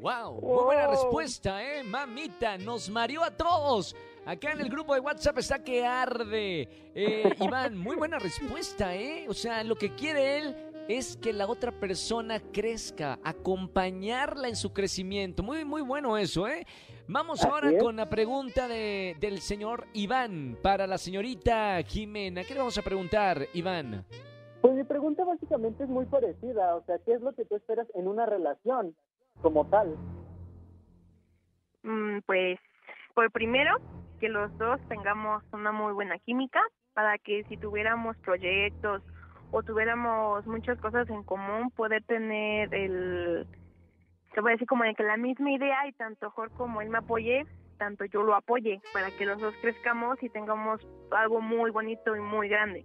Wow, 0.00 0.40
muy 0.40 0.64
buena 0.64 0.86
respuesta, 0.86 1.62
eh, 1.62 1.84
mamita, 1.84 2.56
nos 2.56 2.88
mareó 2.88 3.22
a 3.22 3.30
todos. 3.30 3.94
Acá 4.24 4.52
en 4.52 4.60
el 4.60 4.70
grupo 4.70 4.94
de 4.94 5.00
WhatsApp 5.00 5.36
está 5.36 5.62
que 5.62 5.84
arde. 5.84 6.66
Eh, 6.94 7.34
Iván, 7.38 7.76
muy 7.76 7.96
buena 7.96 8.18
respuesta, 8.18 8.94
eh. 8.94 9.26
O 9.28 9.34
sea, 9.34 9.62
lo 9.62 9.76
que 9.76 9.94
quiere 9.94 10.38
él 10.38 10.56
es 10.88 11.18
que 11.18 11.34
la 11.34 11.46
otra 11.46 11.70
persona 11.70 12.40
crezca, 12.40 13.18
acompañarla 13.22 14.48
en 14.48 14.56
su 14.56 14.72
crecimiento. 14.72 15.42
Muy, 15.42 15.66
muy 15.66 15.82
bueno 15.82 16.16
eso, 16.16 16.48
eh. 16.48 16.66
Vamos 17.06 17.44
ahora 17.44 17.76
con 17.78 17.96
la 17.96 18.08
pregunta 18.08 18.68
de, 18.68 19.16
del 19.20 19.42
señor 19.42 19.86
Iván 19.92 20.56
para 20.62 20.86
la 20.86 20.96
señorita 20.96 21.82
Jimena. 21.82 22.42
¿Qué 22.44 22.54
le 22.54 22.60
vamos 22.60 22.78
a 22.78 22.82
preguntar, 22.82 23.48
Iván? 23.52 24.06
Pues 24.62 24.74
mi 24.74 24.84
pregunta 24.84 25.24
básicamente 25.24 25.84
es 25.84 25.90
muy 25.90 26.06
parecida, 26.06 26.76
o 26.76 26.84
sea, 26.84 26.98
¿qué 27.00 27.14
es 27.14 27.20
lo 27.20 27.34
que 27.34 27.44
tú 27.44 27.56
esperas 27.56 27.86
en 27.94 28.08
una 28.08 28.24
relación 28.24 28.94
como 29.40 29.66
tal? 29.66 29.96
Mm, 31.82 32.18
pues, 32.26 32.58
por 33.14 33.30
primero, 33.30 33.76
que 34.18 34.28
los 34.28 34.56
dos 34.58 34.80
tengamos 34.88 35.42
una 35.52 35.72
muy 35.72 35.92
buena 35.92 36.18
química 36.18 36.60
para 36.92 37.18
que 37.18 37.44
si 37.44 37.56
tuviéramos 37.56 38.16
proyectos 38.18 39.02
o 39.50 39.62
tuviéramos 39.62 40.46
muchas 40.46 40.78
cosas 40.78 41.08
en 41.10 41.22
común, 41.24 41.70
poder 41.70 42.04
tener 42.04 42.72
el, 42.74 43.46
se 44.34 44.40
puede 44.40 44.54
decir 44.54 44.68
como 44.68 44.84
que 44.96 45.02
la 45.02 45.16
misma 45.16 45.50
idea 45.50 45.86
y 45.88 45.92
tanto 45.92 46.26
mejor 46.26 46.50
como 46.52 46.80
él 46.80 46.88
me 46.88 46.98
apoye, 46.98 47.46
tanto 47.78 48.04
yo 48.04 48.22
lo 48.22 48.34
apoye, 48.34 48.80
para 48.92 49.10
que 49.10 49.26
los 49.26 49.40
dos 49.40 49.54
crezcamos 49.60 50.22
y 50.22 50.28
tengamos 50.28 50.86
algo 51.10 51.40
muy 51.40 51.70
bonito 51.70 52.14
y 52.14 52.20
muy 52.20 52.48
grande. 52.48 52.84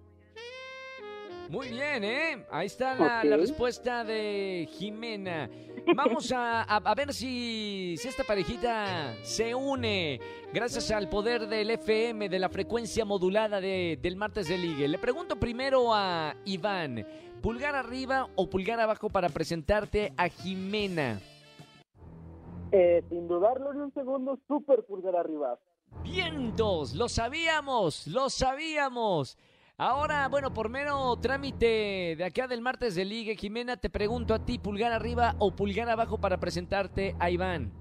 Muy 1.50 1.70
bien, 1.70 2.04
¿eh? 2.04 2.46
Ahí 2.50 2.66
está 2.68 2.96
la, 2.96 3.38
respuesta 3.38 4.04
de 4.04 4.68
Jimena. 4.72 5.50
Vamos 5.96 6.32
a, 6.32 6.64
a- 6.64 6.78
a 6.78 6.96
ver 6.96 7.14
si, 7.14 7.96
si 7.98 8.08
esta 8.08 8.24
parejita 8.24 9.14
se 9.24 9.54
une 9.54 10.20
gracias 10.52 10.90
al 10.92 11.08
poder 11.08 11.48
del 11.48 11.70
FM, 11.70 12.30
de 12.30 12.40
la 12.40 12.50
frecuencia 12.50 13.06
modulada 13.06 13.62
de- 13.62 14.00
del 14.02 14.16
martes 14.16 14.48
de 14.48 14.58
ligue. 14.58 14.88
Le 14.88 14.98
pregunto 14.98 15.36
primero 15.36 15.94
a 15.94 16.36
Iván, 16.46 17.06
¿pulgar 17.42 17.76
arriba 17.76 18.28
o 18.36 18.50
pulgar 18.50 18.80
abajo 18.80 19.10
para 19.10 19.30
presentarte 19.30 20.14
a 20.18 20.28
Jimena? 20.30 21.20
Eh, 22.72 23.04
sin 23.10 23.28
dudarlo 23.28 23.72
ni 23.74 23.82
un 23.82 23.94
segundo, 23.94 24.40
súper 24.48 24.84
pulgar 24.84 25.16
arriba. 25.16 25.60
Vientos, 26.04 26.96
lo 26.96 27.08
sabíamos, 27.08 28.08
lo 28.08 28.30
sabíamos. 28.32 29.38
Ahora, 29.78 30.30
bueno, 30.30 30.54
por 30.54 30.70
mero 30.70 31.18
trámite 31.18 32.16
de 32.18 32.24
acá 32.24 32.48
del 32.48 32.62
martes 32.62 32.96
de 32.96 33.04
Liga, 33.04 33.34
Jimena, 33.36 33.76
te 33.76 33.90
pregunto 33.90 34.34
a 34.34 34.40
ti, 34.40 34.58
pulgar 34.58 34.94
arriba 34.94 35.36
o 35.38 35.54
pulgar 35.54 35.90
abajo 35.90 36.18
para 36.18 36.40
presentarte 36.40 37.14
a 37.20 37.30
Iván. 37.30 37.74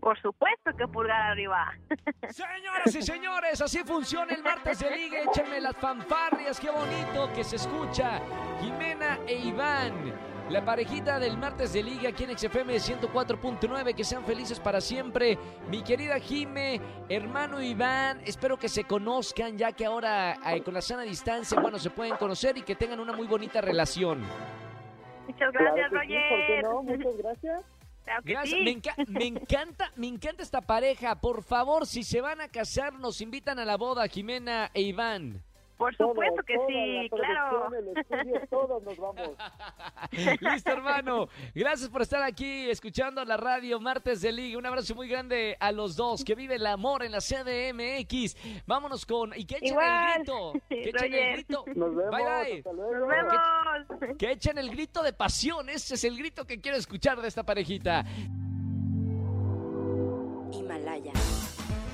Por 0.00 0.18
supuesto 0.22 0.70
que 0.78 0.88
pulgar 0.88 1.32
arriba. 1.32 1.74
Señoras 2.30 2.94
y 2.94 3.02
señores, 3.02 3.60
así 3.60 3.80
funciona 3.84 4.32
el 4.32 4.42
martes 4.42 4.78
de 4.78 4.90
Liga. 4.96 5.18
Échenme 5.20 5.60
las 5.60 5.76
fanfarrias, 5.76 6.58
qué 6.58 6.70
bonito 6.70 7.30
que 7.34 7.44
se 7.44 7.56
escucha. 7.56 8.18
Jimena 8.62 9.18
e 9.26 9.34
Iván, 9.34 10.14
la 10.50 10.64
parejita 10.64 11.18
del 11.18 11.36
martes 11.36 11.72
de 11.72 11.82
Liga 11.82 12.10
aquí 12.10 12.24
en 12.24 12.36
XFM 12.38 12.74
104.9. 12.76 13.94
Que 13.94 14.04
sean 14.04 14.24
felices 14.24 14.60
para 14.60 14.80
siempre. 14.80 15.38
Mi 15.68 15.82
querida 15.82 16.18
Jime, 16.20 16.80
hermano 17.08 17.60
Iván, 17.60 18.20
espero 18.24 18.56
que 18.58 18.68
se 18.68 18.84
conozcan, 18.84 19.58
ya 19.58 19.72
que 19.72 19.84
ahora 19.86 20.38
eh, 20.54 20.62
con 20.62 20.74
la 20.74 20.80
sana 20.82 21.02
distancia, 21.02 21.58
bueno, 21.60 21.78
se 21.78 21.90
pueden 21.90 22.16
conocer 22.16 22.56
y 22.58 22.62
que 22.62 22.74
tengan 22.76 23.00
una 23.00 23.12
muy 23.12 23.26
bonita 23.26 23.60
relación. 23.60 24.24
Muchas 25.26 25.50
Claro 25.50 25.74
gracias, 25.74 25.90
que 26.02 26.06
sí, 26.06 26.14
¿por 26.30 26.46
qué 26.46 26.62
Roger. 26.62 26.64
no? 26.64 26.82
Muchas 26.82 27.16
gracias. 27.18 27.64
Claro 28.04 28.22
Gracias, 28.24 28.58
sí. 28.60 28.64
me, 28.64 28.70
enca- 28.70 29.08
me 29.08 29.24
encanta, 29.26 29.90
me 29.96 30.06
encanta 30.06 30.44
esta 30.44 30.60
pareja. 30.60 31.16
Por 31.20 31.42
favor, 31.42 31.86
si 31.86 32.04
se 32.04 32.20
van 32.20 32.40
a 32.40 32.46
casar, 32.46 32.92
nos 33.00 33.20
invitan 33.20 33.58
a 33.58 33.64
la 33.64 33.76
boda, 33.76 34.06
Jimena 34.06 34.70
e 34.74 34.82
Iván. 34.82 35.42
Por 35.76 35.94
supuesto 35.96 36.42
que 36.46 36.54
toda 36.54 36.66
sí, 36.68 37.08
la 37.10 37.16
claro. 37.16 37.50
producción, 37.68 37.88
el 37.88 37.96
estudio, 37.98 38.40
todos 38.48 38.82
nos 38.82 38.96
vamos. 38.96 39.30
Listo, 40.40 40.70
hermano. 40.70 41.28
Gracias 41.54 41.90
por 41.90 42.02
estar 42.02 42.22
aquí 42.22 42.70
escuchando 42.70 43.24
la 43.24 43.36
radio 43.36 43.78
Martes 43.78 44.22
de 44.22 44.32
Liga. 44.32 44.58
Un 44.58 44.66
abrazo 44.66 44.94
muy 44.94 45.08
grande 45.08 45.56
a 45.60 45.72
los 45.72 45.96
dos. 45.96 46.24
Que 46.24 46.34
vive 46.34 46.54
el 46.54 46.66
amor 46.66 47.02
en 47.04 47.12
la 47.12 47.18
CDMX. 47.18 48.36
Vámonos 48.66 49.04
con. 49.04 49.32
Y 49.36 49.44
que 49.44 49.56
echen 49.56 49.68
Igual. 49.68 49.86
el 50.08 50.14
grito. 50.14 50.52
Que 50.68 50.88
echen 50.88 51.14
el 51.14 51.32
grito. 51.34 51.64
Nos 51.74 51.94
vemos, 51.94 52.10
Bye, 52.10 52.24
bye. 52.24 52.58
hasta 52.58 52.72
luego. 52.72 52.94
Nos 52.94 53.08
vemos. 53.08 54.16
Que 54.18 54.30
echen 54.32 54.58
el 54.58 54.70
grito 54.70 55.02
de 55.02 55.12
pasión. 55.12 55.68
Ese 55.68 55.94
es 55.94 56.04
el 56.04 56.16
grito 56.16 56.46
que 56.46 56.60
quiero 56.60 56.78
escuchar 56.78 57.20
de 57.20 57.28
esta 57.28 57.42
parejita. 57.44 58.04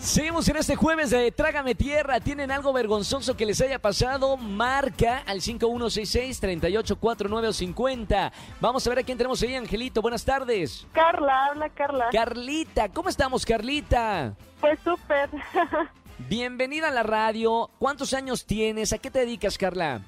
Seguimos 0.03 0.49
en 0.49 0.57
este 0.57 0.75
jueves 0.75 1.11
de 1.11 1.31
Trágame 1.31 1.77
Tierra. 1.77 2.19
¿Tienen 2.19 2.51
algo 2.51 2.73
vergonzoso 2.73 3.37
que 3.37 3.47
les 3.47 3.61
haya 3.61 3.79
pasado? 3.79 4.37
Marca 4.37 5.23
al 5.27 5.41
5166-384950. 5.41 8.33
Vamos 8.61 8.85
a 8.85 8.91
ver 8.91 8.99
a 8.99 9.05
quién 9.05 9.17
tenemos 9.17 9.41
ahí, 9.45 9.55
Angelito. 9.55 10.03
Buenas 10.03 10.25
tardes. 10.25 10.89
Carla, 10.91 11.47
habla 11.47 11.69
Carla. 11.69 12.09
Carlita, 12.11 12.89
¿cómo 12.89 13.11
estamos, 13.11 13.47
Carlita? 13.47 14.35
Pues 14.61 14.81
súper. 14.81 15.31
Bienvenida 16.29 16.89
a 16.89 16.91
la 16.91 17.05
radio. 17.05 17.71
¿Cuántos 17.79 18.13
años 18.13 18.45
tienes? 18.45 18.93
¿A 18.93 18.99
qué 18.99 19.09
te 19.09 19.21
dedicas, 19.21 19.57
Carla? 19.57 20.01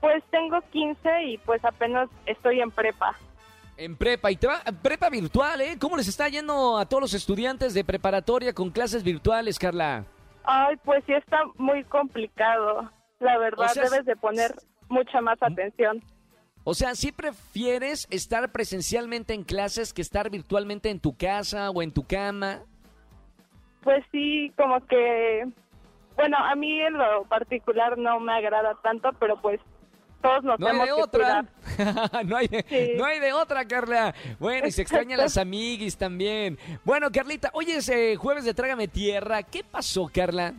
Pues 0.00 0.22
tengo 0.30 0.60
15 0.70 1.24
y 1.24 1.38
pues 1.38 1.64
apenas 1.64 2.08
estoy 2.26 2.60
en 2.60 2.70
prepa. 2.70 3.16
En 3.76 3.96
prepa. 3.96 4.30
Y 4.30 4.36
te 4.36 4.46
va, 4.46 4.62
prepa 4.82 5.10
virtual, 5.10 5.60
¿eh? 5.60 5.76
¿Cómo 5.78 5.96
les 5.96 6.08
está 6.08 6.28
yendo 6.28 6.78
a 6.78 6.86
todos 6.86 7.02
los 7.02 7.14
estudiantes 7.14 7.74
de 7.74 7.84
preparatoria 7.84 8.52
con 8.52 8.70
clases 8.70 9.02
virtuales, 9.02 9.58
Carla? 9.58 10.04
Ay, 10.44 10.76
pues 10.84 11.04
sí 11.06 11.12
está 11.12 11.38
muy 11.56 11.84
complicado. 11.84 12.90
La 13.18 13.38
verdad, 13.38 13.66
O 13.66 13.68
sea, 13.68 13.84
debes 13.84 14.04
de 14.04 14.16
poner 14.16 14.54
mucha 14.88 15.20
más 15.20 15.42
atención. 15.42 16.02
O 16.64 16.74
sea, 16.74 16.94
¿sí 16.94 17.12
prefieres 17.12 18.08
estar 18.10 18.50
presencialmente 18.50 19.34
en 19.34 19.44
clases 19.44 19.92
que 19.92 20.02
estar 20.02 20.30
virtualmente 20.30 20.90
en 20.90 21.00
tu 21.00 21.16
casa 21.16 21.70
o 21.70 21.82
en 21.82 21.92
tu 21.92 22.06
cama? 22.06 22.62
Pues 23.82 24.04
sí, 24.10 24.52
como 24.56 24.84
que... 24.86 25.46
Bueno, 26.16 26.38
a 26.38 26.54
mí 26.56 26.80
en 26.80 26.94
lo 26.94 27.24
particular 27.24 27.96
no 27.98 28.18
me 28.20 28.32
agrada 28.32 28.74
tanto, 28.82 29.10
pero 29.20 29.40
pues 29.40 29.60
todos 30.22 30.42
nos 30.44 30.58
No 30.58 30.66
hay 30.68 30.78
de 30.78 30.92
otra. 30.92 31.44
no, 32.24 32.36
hay 32.36 32.48
Sí. 32.48 32.92
no 32.96 33.04
hay 33.04 33.20
de 33.20 33.32
otra, 33.32 33.64
Carla. 33.66 34.14
Bueno, 34.38 34.66
y 34.66 34.72
se 34.72 34.82
extrañan 34.82 35.18
las 35.18 35.36
amiguis 35.36 35.96
también. 35.96 36.58
Bueno, 36.84 37.08
Carlita, 37.12 37.50
hoy 37.52 37.70
es 37.70 37.88
eh, 37.88 38.16
jueves 38.16 38.44
de 38.44 38.54
Trágame 38.54 38.88
Tierra. 38.88 39.42
¿Qué 39.42 39.62
pasó, 39.64 40.10
Carla? 40.12 40.54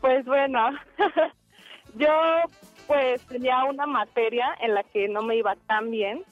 Pues 0.00 0.24
bueno, 0.26 0.70
yo 1.94 2.08
pues 2.86 3.22
tenía 3.26 3.64
una 3.64 3.86
materia 3.86 4.46
en 4.60 4.74
la 4.74 4.82
que 4.82 5.08
no 5.08 5.22
me 5.22 5.36
iba 5.36 5.54
tan 5.66 5.90
bien, 5.90 6.24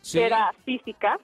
Sí. 0.00 0.18
que 0.18 0.26
era 0.26 0.52
física. 0.64 1.18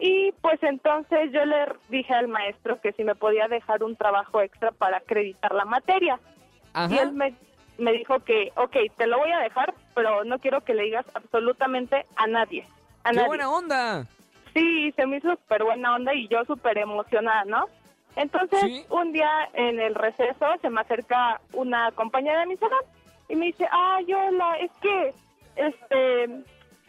Y 0.00 0.32
pues 0.40 0.60
entonces 0.62 1.30
yo 1.32 1.44
le 1.44 1.66
dije 1.88 2.12
al 2.12 2.26
maestro 2.26 2.80
que 2.80 2.92
si 2.92 3.04
me 3.04 3.14
podía 3.14 3.46
dejar 3.46 3.84
un 3.84 3.94
trabajo 3.94 4.40
extra 4.40 4.72
para 4.72 4.96
acreditar 4.96 5.52
la 5.54 5.64
materia. 5.64 6.18
Y 6.64 6.68
Ajá. 6.72 7.02
él 7.02 7.12
me, 7.12 7.34
me 7.82 7.92
dijo 7.92 8.20
que, 8.20 8.52
ok, 8.56 8.76
te 8.96 9.06
lo 9.06 9.18
voy 9.18 9.32
a 9.32 9.40
dejar, 9.40 9.74
pero 9.94 10.24
no 10.24 10.38
quiero 10.38 10.60
que 10.62 10.74
le 10.74 10.84
digas 10.84 11.04
absolutamente 11.14 12.06
a 12.16 12.26
nadie. 12.26 12.64
A 13.04 13.10
¡Qué 13.10 13.16
nadie. 13.16 13.28
buena 13.28 13.50
onda! 13.50 14.06
Sí, 14.54 14.92
se 14.96 15.06
me 15.06 15.16
hizo 15.16 15.30
súper 15.30 15.64
buena 15.64 15.94
onda 15.96 16.14
y 16.14 16.28
yo 16.28 16.44
súper 16.44 16.78
emocionada, 16.78 17.44
¿no? 17.44 17.64
Entonces, 18.16 18.60
Sí. 18.66 18.84
un 18.90 19.12
día 19.12 19.48
en 19.54 19.80
el 19.80 19.94
receso 19.94 20.46
se 20.60 20.70
me 20.70 20.80
acerca 20.82 21.40
una 21.54 21.90
compañera 21.92 22.40
de 22.40 22.46
mi 22.46 22.56
salón 22.56 22.84
y 23.28 23.34
me 23.36 23.46
dice, 23.46 23.66
ay, 23.70 24.12
hola, 24.12 24.56
es 24.58 24.70
que, 24.80 25.12
este, 25.56 26.24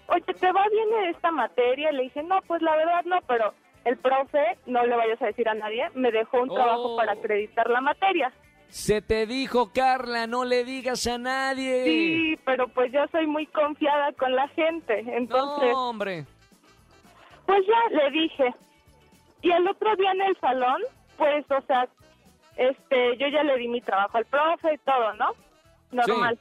oye, 0.08 0.34
¿te 0.40 0.52
va 0.52 0.66
bien 0.70 0.90
en 1.04 1.10
esta 1.10 1.32
materia? 1.32 1.92
Le 1.92 2.04
dije, 2.04 2.22
no, 2.24 2.40
pues 2.46 2.62
la 2.62 2.76
verdad 2.76 3.04
no, 3.06 3.20
pero 3.28 3.54
el 3.86 3.98
profe, 3.98 4.58
no 4.66 4.86
le 4.86 4.96
vayas 4.96 5.22
a 5.22 5.28
decir 5.28 5.48
a 5.50 5.54
nadie, 5.54 5.90
me 5.96 6.12
dejó 6.12 6.42
un 6.42 6.52
Oh. 6.52 6.56
trabajo 6.56 6.96
para 6.98 7.14
acreditar 7.14 7.70
la 7.70 7.82
materia. 7.82 8.32
Se 8.74 9.04
te 9.04 9.28
dijo, 9.28 9.72
Carla, 9.72 10.26
no 10.26 10.46
le 10.46 10.64
digas 10.64 11.06
a 11.06 11.20
nadie. 11.20 11.84
Sí, 11.84 12.40
pero 12.44 12.68
pues 12.70 12.92
yo 12.92 13.06
soy 13.12 13.28
muy 13.28 13.46
confiada 13.46 14.12
con 14.14 14.36
la 14.36 14.48
gente, 14.48 15.00
entonces... 15.16 15.70
No, 15.72 15.90
hombre. 15.90 16.26
Pues 17.46 17.60
ya 17.68 17.96
le 17.96 18.10
dije. 18.10 18.52
Y 19.44 19.52
el 19.52 19.68
otro 19.68 19.96
día 19.96 20.12
en 20.14 20.22
el 20.24 20.40
salón, 20.40 20.82
pues, 21.18 21.46
o 21.52 21.62
sea, 21.68 21.88
este, 22.58 23.16
yo 23.18 23.28
ya 23.28 23.44
le 23.44 23.60
di 23.60 23.68
mi 23.68 23.80
trabajo 23.80 24.18
al 24.18 24.26
profe 24.26 24.74
y 24.74 24.78
todo, 24.80 25.14
¿no? 25.14 25.34
Normal. 25.92 26.40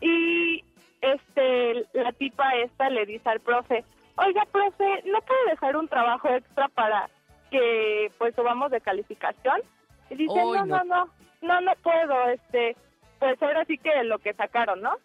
Y, 0.00 0.62
este, 1.00 1.84
la 1.94 2.12
tipa 2.12 2.48
esta 2.58 2.88
le 2.90 3.06
dice 3.06 3.28
al 3.28 3.40
profe, 3.40 3.84
oiga, 4.14 4.46
profe, 4.52 5.02
¿no 5.04 5.20
puede 5.22 5.50
dejar 5.50 5.76
un 5.76 5.88
trabajo 5.88 6.28
extra 6.28 6.68
para 6.68 7.10
que, 7.50 8.12
pues, 8.18 8.36
subamos 8.36 8.70
de 8.70 8.80
calificación? 8.80 9.60
Y 10.10 10.14
dice, 10.14 10.36
no. 10.36 10.64
no, 10.64 10.84
no, 10.84 11.10
no, 11.40 11.60
no 11.60 11.72
puedo, 11.82 12.28
este, 12.28 12.76
pues 13.18 13.40
ahora 13.42 13.64
sí 13.66 13.78
que 13.78 14.02
lo 14.04 14.18
que 14.18 14.34
sacaron, 14.34 14.80
¿no? 14.80 14.96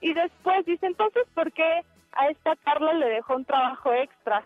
Y 0.00 0.14
después 0.14 0.64
dice, 0.66 0.86
entonces, 0.86 1.24
¿por 1.34 1.52
qué 1.52 1.82
a 2.12 2.28
esta 2.28 2.54
Carla 2.64 2.92
le 2.94 3.08
dejó 3.08 3.34
un 3.36 3.44
trabajo 3.44 3.92
extra? 3.92 4.44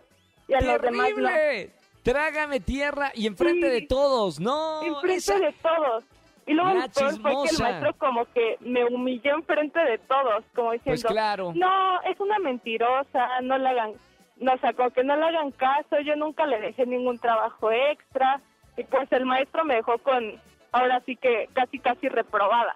Y 0.48 0.54
a 0.54 0.60
los 0.60 0.80
demás 0.80 1.10
no. 1.16 1.28
¡Terrible! 1.28 1.70
Trágame 2.02 2.58
tierra 2.60 3.12
y 3.14 3.26
enfrente 3.26 3.66
Sí. 3.70 3.80
de 3.80 3.86
todos. 3.86 4.40
No, 4.40 4.82
Enfrente 4.82 5.16
esa- 5.18 5.38
de 5.38 5.52
todos. 5.52 6.04
Y 6.46 6.54
luego 6.54 6.70
lo 6.74 6.88
peor 6.88 7.20
fue 7.20 7.30
que 7.30 7.54
el 7.54 7.62
maestro 7.62 7.94
como 7.98 8.24
que 8.32 8.56
me 8.60 8.84
humilló 8.84 9.34
enfrente 9.36 9.78
de 9.78 9.98
todos, 9.98 10.42
como 10.54 10.72
diciendo, 10.72 11.00
Pues 11.00 11.12
claro. 11.12 11.52
no, 11.54 12.02
es 12.02 12.18
una 12.18 12.40
mentirosa, 12.40 13.40
no 13.42 13.56
le 13.58 13.68
hagan, 13.68 13.92
no, 14.38 14.52
o 14.54 14.58
sea, 14.58 14.72
como 14.72 14.90
que 14.90 15.04
no 15.04 15.14
le 15.16 15.24
hagan 15.26 15.52
caso, 15.52 16.00
yo 16.00 16.16
nunca 16.16 16.44
le 16.46 16.60
dejé 16.60 16.84
ningún 16.84 17.20
trabajo 17.20 17.70
extra, 17.70 18.40
y 18.76 18.82
pues 18.82 19.12
el 19.12 19.24
maestro 19.24 19.64
me 19.64 19.76
dejó 19.76 19.98
con, 19.98 20.40
ahora 20.72 21.02
sí 21.06 21.16
que 21.16 21.48
casi 21.52 21.78
casi 21.78 22.08
reprobada. 22.08 22.74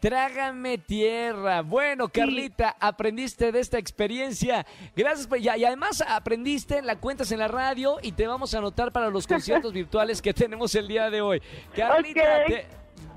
Trágame 0.00 0.78
tierra. 0.78 1.60
Bueno, 1.60 2.08
Carlita, 2.08 2.74
aprendiste 2.80 3.52
de 3.52 3.60
esta 3.60 3.78
experiencia. 3.78 4.64
Gracias. 4.96 5.26
por- 5.26 5.36
Y, 5.38 5.42
y 5.44 5.64
además 5.64 6.02
aprendiste, 6.08 6.80
la 6.80 6.96
cuentas 6.96 7.30
en 7.32 7.38
la 7.38 7.48
radio 7.48 7.98
y 8.02 8.12
te 8.12 8.26
vamos 8.26 8.54
a 8.54 8.58
anotar 8.58 8.92
para 8.92 9.10
los 9.10 9.26
conciertos 9.26 9.72
virtuales 9.74 10.22
que 10.22 10.32
tenemos 10.32 10.74
el 10.74 10.88
día 10.88 11.10
de 11.10 11.20
hoy. 11.20 11.42
Carlita, 11.76 12.44
te- 12.46 12.66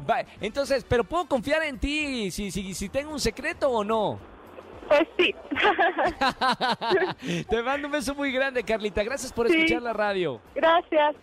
va, 0.09 0.23
entonces, 0.41 0.83
¿pero 0.83 1.05
puedo 1.05 1.25
confiar 1.25 1.63
en 1.63 1.79
ti 1.79 2.29
si, 2.31 2.51
si, 2.51 2.73
si 2.73 2.89
tengo 2.89 3.13
un 3.13 3.19
secreto 3.21 3.69
o 3.69 3.83
no? 3.85 4.19
Pues 4.89 5.07
sí. 5.17 5.33
te 7.49 7.63
mando 7.63 7.87
un 7.87 7.93
beso 7.93 8.13
muy 8.13 8.33
grande, 8.33 8.61
Carlita. 8.63 9.03
Gracias 9.03 9.31
por 9.31 9.47
Sí. 9.47 9.55
escuchar 9.55 9.81
la 9.81 9.93
radio. 9.93 10.41
Gracias. 10.53 11.15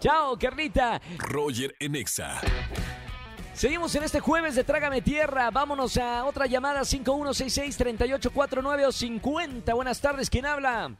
Chao, 0.00 0.36
Carlita. 0.38 1.00
Roger 1.18 1.74
en 1.80 1.96
Exa. 1.96 2.40
Seguimos 3.54 3.94
en 3.94 4.02
este 4.02 4.20
jueves 4.20 4.54
de 4.56 4.64
Trágame 4.64 5.00
Tierra. 5.00 5.50
Vámonos 5.50 5.96
a 5.96 6.24
otra 6.24 6.46
llamada 6.46 6.80
5166-3849 6.80 8.86
o 8.86 8.92
50. 8.92 9.74
Buenas 9.74 10.00
tardes, 10.00 10.28
¿quién 10.28 10.44
habla? 10.46 10.96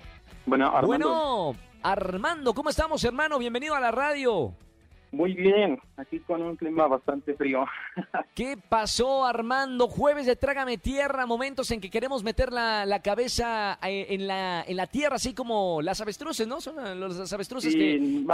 Bueno, 0.47 0.67
Armando, 0.67 0.87
Bueno, 0.87 1.57
Armando, 1.83 2.55
¿cómo 2.55 2.71
estamos, 2.71 3.03
hermano? 3.05 3.39
Bienvenido 3.39 3.75
a 3.75 3.81
la 3.81 3.91
radio. 3.91 4.55
Muy 5.15 5.35
bien, 5.35 5.79
aquí 5.97 6.19
con 6.21 6.43
un 6.43 6.57
clima 6.57 6.87
bastante 6.87 7.35
frío. 7.35 7.65
¿Qué 8.35 8.57
pasó, 8.69 9.25
Armando? 9.25 9.89
Jueves 9.89 10.27
de 10.27 10.37
Trágame 10.37 10.77
Tierra, 10.79 11.25
momentos 11.27 11.71
en 11.71 11.81
que 11.81 11.91
queremos 11.91 12.23
meter 12.23 12.53
la, 12.53 12.85
la 12.85 13.01
cabeza 13.01 13.79
eh, 13.87 14.07
en 14.11 14.27
la, 14.27 14.63
en 14.67 14.77
la 14.77 14.87
tierra, 14.87 15.17
así 15.17 15.33
como 15.35 15.81
las 15.83 16.01
avestruces, 16.01 16.47
¿no? 16.47 16.61
Son 16.61 16.99
los 17.01 17.33
avestruces 17.33 17.73
Sí, 17.73 17.79
que, 17.79 17.85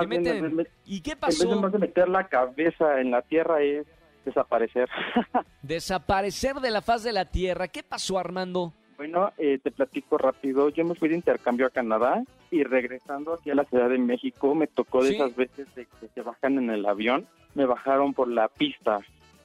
que 0.01 0.07
bien, 0.07 0.23
meten. 0.23 0.57
me- 0.57 0.67
¿Y 0.87 1.01
qué 1.03 1.13
En 1.13 1.21
vez 1.21 1.39
de 1.39 1.47
pasó? 1.47 1.61
más 1.61 1.73
de 1.73 1.79
meter 1.79 2.09
la 2.09 2.27
cabeza 2.29 3.01
en 3.01 3.11
la 3.11 3.23
tierra 3.23 3.63
es 3.63 3.87
desaparecer. 4.25 4.89
Desaparecer 5.63 6.57
de 6.57 6.71
la 6.71 6.83
faz 6.83 7.03
de 7.03 7.13
la 7.13 7.25
tierra. 7.27 7.69
¿Qué 7.69 7.83
pasó, 7.83 8.19
Armando? 8.19 8.73
Bueno, 9.01 9.33
eh, 9.39 9.59
te 9.63 9.71
platico 9.71 10.19
rápido. 10.19 10.69
Yo 10.69 10.85
me 10.85 10.95
fui 10.95 11.09
de 11.09 11.15
intercambio 11.15 11.65
a 11.65 11.71
Canadá 11.71 12.23
y 12.51 12.65
regresando 12.65 13.33
aquí 13.33 13.49
a 13.51 13.55
la 13.55 13.65
Ciudad 13.65 13.89
de 13.89 13.97
México 13.97 14.55
me 14.55 14.67
tocó 14.67 15.03
de 15.03 15.09
Sí. 15.09 15.15
esas 15.15 15.35
veces 15.35 15.75
de 15.75 15.87
que 15.87 16.09
se 16.15 16.21
bajan 16.21 16.59
en 16.59 16.69
el 16.69 16.85
avión. 16.85 17.27
Me 17.55 17.65
bajaron 17.65 18.13
por 18.13 18.29
la 18.29 18.49
pista 18.49 18.99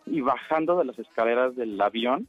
y 0.06 0.20
bajando 0.20 0.78
de 0.78 0.84
las 0.84 1.00
escaleras 1.00 1.56
del 1.56 1.80
avión. 1.80 2.28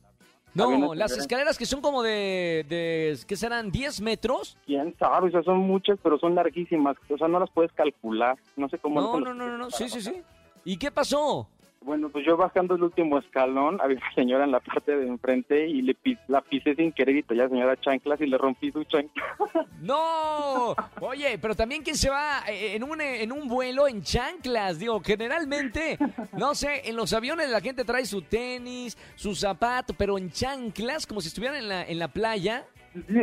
No, 0.55 0.95
las 0.95 1.19
escaleras 1.19 1.59
que 1.59 1.67
son 1.67 1.81
como 1.81 2.05
de, 2.05 2.65
de 2.69 3.19
¿qué 3.27 3.35
serán? 3.35 3.73
¿10 3.73 4.01
metros? 4.03 4.57
¿Quién 4.65 4.95
sabe? 4.97 5.27
O 5.27 5.31
sea, 5.33 5.43
son 5.43 5.59
muchas, 5.59 5.99
pero 6.01 6.21
son 6.21 6.37
larguísimas. 6.37 6.97
O 7.11 7.19
sea, 7.19 7.27
no 7.27 7.41
las 7.41 7.51
puedes 7.51 7.73
calcular. 7.73 8.39
No 8.57 8.69
sé 8.69 8.79
cómo... 8.79 9.01
No, 9.01 9.19
no, 9.19 9.35
no, 9.35 9.49
no, 9.49 9.59
no. 9.59 9.71
Sí, 9.73 9.89
sí, 9.89 10.01
sí. 10.01 10.23
¿Y 10.65 10.77
qué 10.77 10.93
pasó? 10.93 11.49
Bueno, 11.87 12.09
pues 12.11 12.27
yo 12.27 12.37
bajando 12.37 12.75
el 12.75 12.83
último 12.83 13.17
escalón, 13.19 13.79
había 13.81 13.97
una 13.99 14.13
señora 14.15 14.45
en 14.45 14.51
la 14.51 14.59
parte 14.59 14.97
de 14.97 15.07
enfrente 15.07 15.69
y 15.69 15.83
le 15.83 15.95
pi- 15.95 16.19
la 16.27 16.41
pisé 16.43 16.75
sin 16.75 16.91
querer 16.93 17.17
y 17.17 17.25
ya 17.37 17.49
señora 17.49 17.81
chanclas 17.81 18.21
y 18.21 18.27
le 18.27 18.37
rompí 18.37 18.73
su 18.73 18.83
chancla. 18.85 19.23
No, 19.81 20.75
oye, 21.01 21.39
pero 21.39 21.55
también 21.55 21.83
quién 21.85 21.97
se 21.97 22.11
va 22.11 22.41
eh, 22.49 22.75
en 22.75 22.83
un, 22.83 23.01
en 23.01 23.31
un 23.31 23.47
vuelo 23.47 23.87
en 23.87 24.03
chanclas, 24.03 24.81
digo, 24.81 25.01
generalmente, 25.01 25.97
no 26.37 26.57
sé, 26.57 26.89
en 26.89 26.97
los 26.97 27.13
aviones 27.13 27.51
la 27.51 27.61
gente 27.61 27.85
trae 27.85 28.05
su 28.05 28.23
tenis, 28.23 28.99
su 29.15 29.37
zapato, 29.37 29.95
pero 29.97 30.19
en 30.19 30.31
chanclas, 30.31 31.07
como 31.07 31.21
si 31.21 31.29
estuvieran 31.29 31.59
en 31.59 31.69
la, 31.69 31.85
en 31.85 31.99
la 32.01 32.09
playa. 32.09 32.65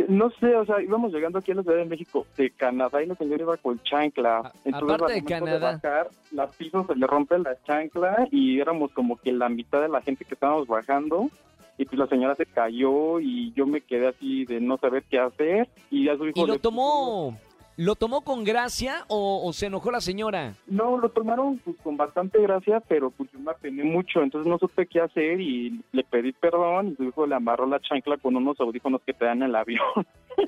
No 0.07 0.29
sé, 0.39 0.55
o 0.55 0.65
sea, 0.65 0.81
íbamos 0.81 1.11
llegando 1.11 1.39
aquí 1.39 1.51
a 1.51 1.55
la 1.55 1.63
Ciudad 1.63 1.77
de 1.77 1.85
México 1.85 2.25
de 2.37 2.51
Canadá 2.51 3.01
y 3.01 3.07
la 3.07 3.15
señora 3.15 3.41
iba 3.43 3.57
con 3.57 3.79
chancla. 3.83 4.37
A- 4.39 4.51
Entonces, 4.65 4.95
aparte 4.95 5.13
de 5.13 5.23
Canadá. 5.23 5.71
bajar, 5.73 6.07
la 6.31 6.47
piso 6.47 6.85
se 6.85 6.95
le 6.95 7.07
rompe 7.07 7.37
la 7.39 7.55
chancla 7.65 8.27
y 8.31 8.59
éramos 8.59 8.91
como 8.91 9.17
que 9.17 9.31
la 9.31 9.49
mitad 9.49 9.81
de 9.81 9.89
la 9.89 10.01
gente 10.01 10.25
que 10.25 10.33
estábamos 10.35 10.67
bajando. 10.67 11.29
Y 11.75 11.85
pues 11.85 11.97
la 11.97 12.05
señora 12.07 12.35
se 12.35 12.45
cayó 12.45 13.19
y 13.19 13.51
yo 13.53 13.65
me 13.65 13.81
quedé 13.81 14.07
así 14.09 14.45
de 14.45 14.61
no 14.61 14.77
saber 14.77 15.03
qué 15.09 15.17
hacer. 15.17 15.67
Y 15.89 16.07
a 16.07 16.15
su 16.17 16.27
hijo 16.27 16.39
¿Y 16.43 16.47
lo 16.47 16.53
le- 16.53 16.59
tomó, 16.59 17.35
lo 17.77 17.95
tomó 17.95 18.21
con 18.21 18.43
gracia 18.43 19.05
o, 19.07 19.41
o 19.45 19.53
se 19.53 19.67
enojó 19.67 19.91
la 19.91 20.01
señora? 20.01 20.55
No, 20.67 20.97
lo 20.97 21.09
tomaron 21.09 21.57
pues, 21.59 21.75
con 21.83 21.97
bastante 21.97 22.41
gracia, 22.41 22.79
pero 22.81 23.09
pues 23.11 23.31
yo 23.31 23.39
me 23.39 23.51
apené 23.51 23.83
mucho, 23.83 24.21
entonces 24.21 24.49
no 24.49 24.57
supe 24.57 24.85
qué 24.85 25.01
hacer 25.01 25.41
y 25.41 25.81
le 25.91 26.03
pedí 26.03 26.31
perdón 26.31 26.89
y 26.89 26.95
su 26.95 27.03
hijo 27.03 27.25
le 27.25 27.35
amarró 27.35 27.65
la 27.65 27.79
chancla 27.79 28.17
con 28.17 28.35
unos 28.35 28.59
audífonos 28.59 29.01
que 29.05 29.13
te 29.13 29.25
dan 29.25 29.41
en 29.41 29.49
el 29.49 29.55
avión. 29.55 29.81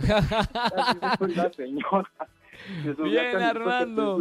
Así 0.08 0.98
fue 1.18 1.30
la 1.30 1.52
señora. 1.52 2.10
Bien, 3.04 3.42
Armando. 3.42 4.18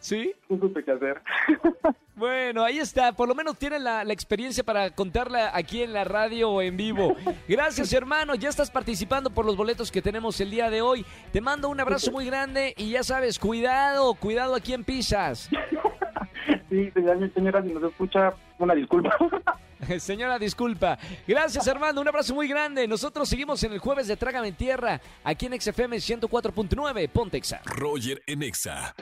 ¿Sí? 0.00 0.34
No 0.48 0.58
supe 0.58 0.84
qué 0.84 0.92
hacer. 0.92 1.22
Bueno, 2.16 2.62
ahí 2.62 2.78
está. 2.78 3.10
Por 3.10 3.26
lo 3.28 3.34
menos 3.34 3.58
tienen 3.58 3.82
la, 3.82 4.04
la 4.04 4.12
experiencia 4.12 4.62
para 4.62 4.90
contarla 4.92 5.50
aquí 5.52 5.82
en 5.82 5.92
la 5.92 6.04
radio 6.04 6.48
o 6.48 6.62
en 6.62 6.76
vivo. 6.76 7.16
Gracias, 7.48 7.92
hermano. 7.92 8.36
Ya 8.36 8.48
estás 8.48 8.70
participando 8.70 9.30
por 9.30 9.44
los 9.44 9.56
boletos 9.56 9.90
que 9.90 10.00
tenemos 10.00 10.40
el 10.40 10.48
día 10.48 10.70
de 10.70 10.80
hoy. 10.80 11.04
Te 11.32 11.40
mando 11.40 11.68
un 11.68 11.80
abrazo 11.80 12.12
muy 12.12 12.24
grande 12.24 12.72
y 12.76 12.90
ya 12.90 13.02
sabes, 13.02 13.40
cuidado, 13.40 14.14
cuidado 14.14 14.54
a 14.54 14.60
quién 14.60 14.84
pisas. 14.84 15.50
Sí, 16.68 16.90
señora, 16.92 17.30
señora, 17.34 17.62
si 17.62 17.72
nos 17.72 17.82
escucha, 17.82 18.32
una 18.58 18.74
disculpa. 18.74 19.16
Señora, 19.98 20.38
disculpa. 20.38 20.98
Gracias, 21.26 21.66
hermano. 21.66 22.00
Un 22.00 22.08
abrazo 22.08 22.34
muy 22.34 22.48
grande. 22.48 22.88
Nosotros 22.88 23.28
seguimos 23.28 23.62
en 23.64 23.72
el 23.72 23.80
jueves 23.80 24.06
de 24.06 24.16
Trágame 24.16 24.52
Tierra, 24.52 25.00
aquí 25.22 25.44
en 25.46 25.60
XFM 25.60 25.96
104.9, 25.96 27.08
Pontexa. 27.10 27.60
Roger 27.66 28.22
en 28.26 28.42
Exa. 28.42 28.94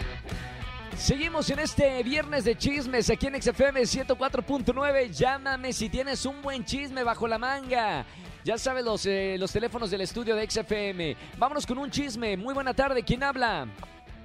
Seguimos 1.02 1.50
en 1.50 1.58
este 1.58 2.00
viernes 2.04 2.44
de 2.44 2.54
chismes 2.54 3.10
aquí 3.10 3.26
en 3.26 3.42
XFM 3.42 3.80
104.9. 3.80 5.10
Llámame 5.10 5.72
si 5.72 5.88
tienes 5.88 6.24
un 6.24 6.40
buen 6.40 6.64
chisme 6.64 7.02
bajo 7.02 7.26
la 7.26 7.38
manga. 7.38 8.04
Ya 8.44 8.56
sabes 8.56 8.84
los, 8.84 9.04
eh, 9.06 9.34
los 9.36 9.52
teléfonos 9.52 9.90
del 9.90 10.02
estudio 10.02 10.36
de 10.36 10.48
XFM. 10.48 11.16
Vámonos 11.38 11.66
con 11.66 11.78
un 11.78 11.90
chisme. 11.90 12.36
Muy 12.36 12.54
buena 12.54 12.72
tarde. 12.72 13.02
¿Quién 13.02 13.24
habla? 13.24 13.66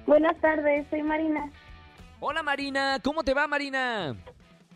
Buenas 0.06 0.40
tardes, 0.40 0.86
soy 0.88 1.02
Marina. 1.02 1.50
Hola 2.20 2.44
Marina. 2.44 3.00
¿Cómo 3.02 3.24
te 3.24 3.34
va 3.34 3.48
Marina? 3.48 4.14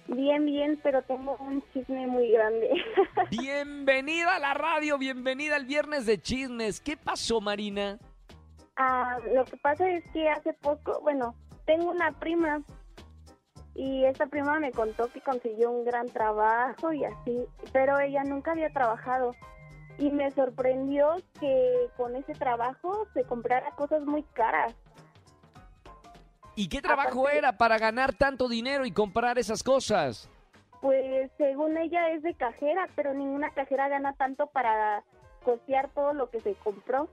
Bien, 0.08 0.44
bien, 0.44 0.80
pero 0.82 1.02
tengo 1.02 1.36
un 1.36 1.62
chisme 1.72 2.08
muy 2.08 2.32
grande. 2.32 2.68
Bienvenida 3.30 4.34
a 4.34 4.40
la 4.40 4.54
radio. 4.54 4.98
Bienvenida 4.98 5.54
al 5.54 5.66
viernes 5.66 6.06
de 6.06 6.20
chismes. 6.20 6.80
¿Qué 6.80 6.96
pasó 6.96 7.40
Marina? 7.40 8.00
Ah, 8.74 9.18
lo 9.32 9.44
que 9.44 9.56
pasa 9.58 9.88
es 9.88 10.02
que 10.12 10.28
hace 10.28 10.52
poco, 10.54 11.00
bueno, 11.02 11.36
tengo 11.76 11.90
una 11.90 12.12
prima 12.12 12.60
y 13.74 14.04
esta 14.04 14.26
prima 14.26 14.58
me 14.60 14.72
contó 14.72 15.08
que 15.10 15.22
consiguió 15.22 15.70
un 15.70 15.84
gran 15.86 16.06
trabajo 16.08 16.92
y 16.92 17.04
así, 17.04 17.46
pero 17.72 17.98
ella 17.98 18.22
nunca 18.24 18.52
había 18.52 18.70
trabajado. 18.70 19.34
y 19.98 20.10
me 20.10 20.30
sorprendió 20.30 21.16
que 21.38 21.88
con 21.98 22.16
ese 22.16 22.32
trabajo 22.32 23.06
se 23.12 23.24
comprara 23.24 23.70
cosas 23.72 24.02
muy 24.04 24.22
caras. 24.32 24.74
¿Y 26.56 26.68
qué 26.68 26.80
trabajo 26.80 27.20
Aparte- 27.20 27.38
era 27.38 27.52
para 27.58 27.78
ganar 27.78 28.14
tanto 28.14 28.48
dinero 28.48 28.86
y 28.86 28.90
comprar 28.90 29.38
esas 29.38 29.62
cosas? 29.62 30.30
Pues 30.80 31.30
según 31.36 31.76
ella 31.76 32.08
es 32.10 32.22
de 32.22 32.34
cajera, 32.34 32.88
pero 32.96 33.12
ninguna 33.12 33.50
cajera 33.50 33.88
gana 33.88 34.14
tanto 34.14 34.46
para 34.46 35.04
costear 35.44 35.90
todo 35.90 36.14
lo 36.14 36.30
que 36.30 36.40
se 36.40 36.54
compró. 36.54 37.08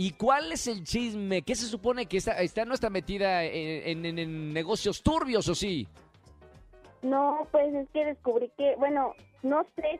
¿Y 0.00 0.12
cuál 0.12 0.52
es 0.52 0.68
el 0.68 0.84
chisme? 0.84 1.42
¿Qué 1.42 1.56
se 1.56 1.66
supone 1.66 2.06
que 2.06 2.18
está, 2.18 2.40
está 2.40 2.64
no 2.64 2.72
está 2.72 2.88
metida 2.88 3.42
en, 3.42 4.06
en- 4.06 4.18
en 4.20 4.52
negocios 4.52 5.02
turbios 5.02 5.48
o 5.48 5.56
sí? 5.56 5.88
No, 7.02 7.48
pues 7.50 7.74
es 7.74 7.88
que 7.92 8.04
descubrí 8.04 8.48
que, 8.56 8.76
bueno, 8.76 9.14
no 9.42 9.64
sé 9.74 9.98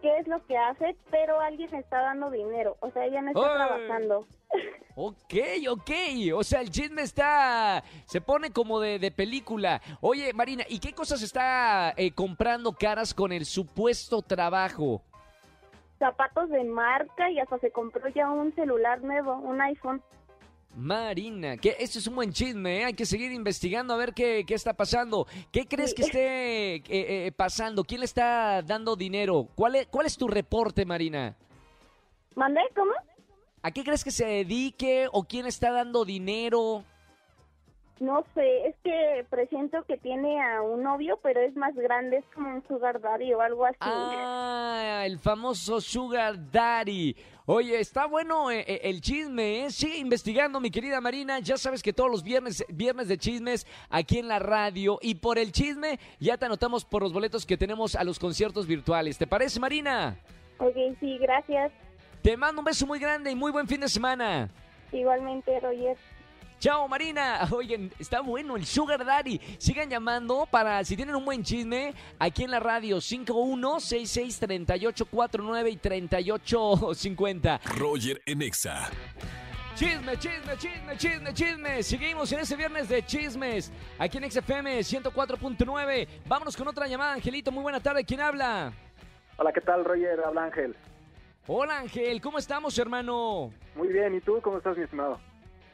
qué 0.00 0.18
es 0.18 0.26
lo 0.26 0.42
que 0.46 0.56
hace, 0.56 0.96
pero 1.10 1.38
alguien 1.40 1.74
está 1.74 2.00
dando 2.00 2.30
dinero. 2.30 2.78
O 2.80 2.90
sea, 2.90 3.04
ella 3.04 3.20
no 3.20 3.28
está 3.32 3.42
¡Ay! 3.52 3.56
trabajando. 3.68 4.26
Ok, 4.98 5.34
ok. 5.68 5.90
O 6.34 6.42
sea, 6.42 6.62
el 6.62 6.70
chisme 6.70 7.02
está. 7.02 7.84
Se 8.06 8.22
pone 8.22 8.50
como 8.50 8.80
de, 8.80 8.98
de 8.98 9.10
película. 9.10 9.82
Oye, 10.00 10.32
Marina, 10.32 10.64
¿y 10.70 10.78
qué 10.78 10.94
cosas 10.94 11.20
está 11.20 11.92
eh, 11.98 12.12
comprando 12.12 12.72
caras 12.72 13.12
con 13.12 13.30
el 13.30 13.44
supuesto 13.44 14.22
trabajo? 14.22 15.02
Zapatos 15.98 16.50
de 16.50 16.62
marca 16.64 17.30
y 17.30 17.38
hasta 17.38 17.58
se 17.58 17.70
compró 17.70 18.06
ya 18.08 18.30
un 18.30 18.54
celular 18.54 19.02
nuevo, 19.02 19.34
un 19.36 19.60
iPhone. 19.60 20.02
Marina, 20.74 21.56
que 21.56 21.74
esto 21.78 21.98
es 21.98 22.06
un 22.06 22.16
buen 22.16 22.32
chisme, 22.32 22.80
¿eh? 22.80 22.84
hay 22.84 22.92
que 22.92 23.06
seguir 23.06 23.32
investigando 23.32 23.94
a 23.94 23.96
ver 23.96 24.12
qué, 24.12 24.44
qué 24.46 24.52
está 24.52 24.74
pasando. 24.74 25.26
¿Qué 25.50 25.66
crees 25.66 25.90
Sí. 25.90 25.96
que 25.96 26.02
esté 26.02 26.74
eh, 26.76 26.82
eh, 27.26 27.32
pasando? 27.32 27.82
¿Quién 27.82 28.00
le 28.00 28.04
está 28.04 28.60
dando 28.60 28.94
dinero? 28.94 29.48
¿Cuál 29.54 29.76
es, 29.76 29.86
¿Cuál 29.86 30.04
es 30.04 30.18
tu 30.18 30.28
reporte, 30.28 30.84
Marina? 30.84 31.34
¿Mandé? 32.34 32.60
¿Cómo? 32.74 32.92
¿A 33.62 33.70
qué 33.70 33.82
crees 33.84 34.04
que 34.04 34.10
se 34.10 34.26
dedique 34.26 35.08
o 35.12 35.24
quién 35.24 35.46
está 35.46 35.70
dando 35.70 36.04
dinero? 36.04 36.84
No 37.98 38.24
sé, 38.34 38.66
es 38.68 38.74
que 38.84 39.24
presiento 39.30 39.82
que 39.84 39.96
tiene 39.96 40.42
a 40.42 40.60
un 40.60 40.82
novio, 40.82 41.18
pero 41.22 41.40
es 41.40 41.56
más 41.56 41.74
grande, 41.74 42.18
es 42.18 42.24
como 42.34 42.50
un 42.50 42.66
sugar 42.68 43.00
daddy 43.00 43.32
o 43.32 43.40
algo 43.40 43.64
así. 43.64 43.78
Ah, 43.80 45.02
el 45.06 45.18
famoso 45.18 45.80
Sugar 45.80 46.50
Daddy. 46.50 47.16
Oye, 47.46 47.78
está 47.78 48.06
bueno 48.06 48.50
eh, 48.50 48.64
eh, 48.66 48.80
el 48.82 49.00
chisme, 49.00 49.64
¿eh? 49.64 49.70
Sigue 49.70 49.98
investigando, 49.98 50.60
mi 50.60 50.70
querida 50.70 51.00
Marina. 51.00 51.38
Ya 51.38 51.56
sabes 51.56 51.82
que 51.82 51.92
todos 51.92 52.10
los 52.10 52.22
viernes, 52.22 52.64
viernes 52.68 53.08
de 53.08 53.16
chismes 53.16 53.66
aquí 53.88 54.18
en 54.18 54.28
la 54.28 54.40
radio. 54.40 54.98
Y 55.00 55.14
por 55.14 55.38
el 55.38 55.52
chisme, 55.52 55.98
ya 56.18 56.36
te 56.36 56.44
anotamos 56.44 56.84
por 56.84 57.02
los 57.02 57.12
boletos 57.12 57.46
que 57.46 57.56
tenemos 57.56 57.94
a 57.94 58.04
los 58.04 58.18
conciertos 58.18 58.66
virtuales. 58.66 59.16
¿Te 59.16 59.26
parece, 59.26 59.60
Marina? 59.60 60.18
Ok, 60.58 60.74
sí, 61.00 61.18
gracias. 61.18 61.72
Te 62.20 62.36
mando 62.36 62.60
un 62.60 62.64
beso 62.64 62.84
muy 62.86 62.98
grande 62.98 63.30
y 63.30 63.36
muy 63.36 63.52
buen 63.52 63.68
fin 63.68 63.80
de 63.80 63.88
semana. 63.88 64.50
Igualmente, 64.90 65.60
Roger. 65.60 65.96
Chao, 66.58 66.88
Marina. 66.88 67.46
Oigan, 67.52 67.92
está 67.98 68.20
bueno 68.20 68.56
el 68.56 68.64
Sugar 68.64 69.04
Daddy. 69.04 69.38
Sigan 69.58 69.90
llamando 69.90 70.46
para, 70.50 70.82
si 70.84 70.96
tienen 70.96 71.14
un 71.14 71.22
buen 71.24 71.42
chisme, 71.42 71.92
aquí 72.18 72.44
en 72.44 72.50
la 72.50 72.60
radio 72.60 72.96
51663849 72.96 75.72
y 75.72 75.76
3850. 75.76 77.60
Roger 77.76 78.22
en 78.24 78.40
Exa. 78.42 78.88
Chisme, 79.74 80.18
chisme, 80.18 80.56
chisme, 80.56 80.96
chisme, 80.96 81.34
chisme. 81.34 81.82
Seguimos 81.82 82.32
en 82.32 82.40
ese 82.40 82.56
viernes 82.56 82.88
de 82.88 83.04
chismes. 83.04 83.70
Aquí 83.98 84.16
en 84.16 84.30
XFM 84.30 84.78
104.9. 84.80 86.08
Vámonos 86.26 86.56
con 86.56 86.66
otra 86.68 86.86
llamada, 86.86 87.12
Angelito. 87.12 87.52
Muy 87.52 87.62
buena 87.62 87.80
tarde. 87.80 88.02
¿Quién 88.02 88.22
habla? 88.22 88.72
Hola, 89.36 89.52
¿qué 89.52 89.60
tal, 89.60 89.84
Roger? 89.84 90.18
Habla 90.24 90.44
Ángel. 90.44 90.74
Hola, 91.46 91.80
Ángel. 91.80 92.22
¿Cómo 92.22 92.38
estamos, 92.38 92.78
hermano? 92.78 93.52
Muy 93.74 93.88
bien, 93.88 94.14
¿y 94.14 94.22
tú 94.22 94.40
cómo 94.40 94.56
estás, 94.56 94.78
mi 94.78 94.84
estimado? 94.84 95.20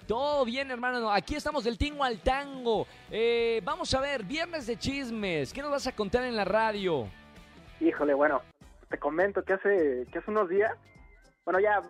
Todo 0.06 0.44
bien, 0.44 0.70
hermano. 0.70 1.10
Aquí 1.10 1.34
estamos 1.36 1.64
del 1.64 1.78
tingo 1.78 2.04
al 2.04 2.18
tango. 2.20 2.86
Eh, 3.10 3.60
vamos 3.64 3.92
a 3.94 4.00
ver, 4.00 4.24
viernes 4.24 4.66
de 4.66 4.76
chismes. 4.76 5.52
¿Qué 5.52 5.62
nos 5.62 5.70
vas 5.70 5.86
a 5.86 5.92
contar 5.92 6.24
en 6.24 6.36
la 6.36 6.44
radio? 6.44 7.08
Híjole, 7.80 8.14
bueno, 8.14 8.42
te 8.88 8.98
comento 8.98 9.42
que 9.44 9.54
hace, 9.54 10.06
que 10.12 10.18
hace 10.18 10.30
unos 10.30 10.48
días, 10.48 10.72
bueno, 11.44 11.60
ya 11.60 11.80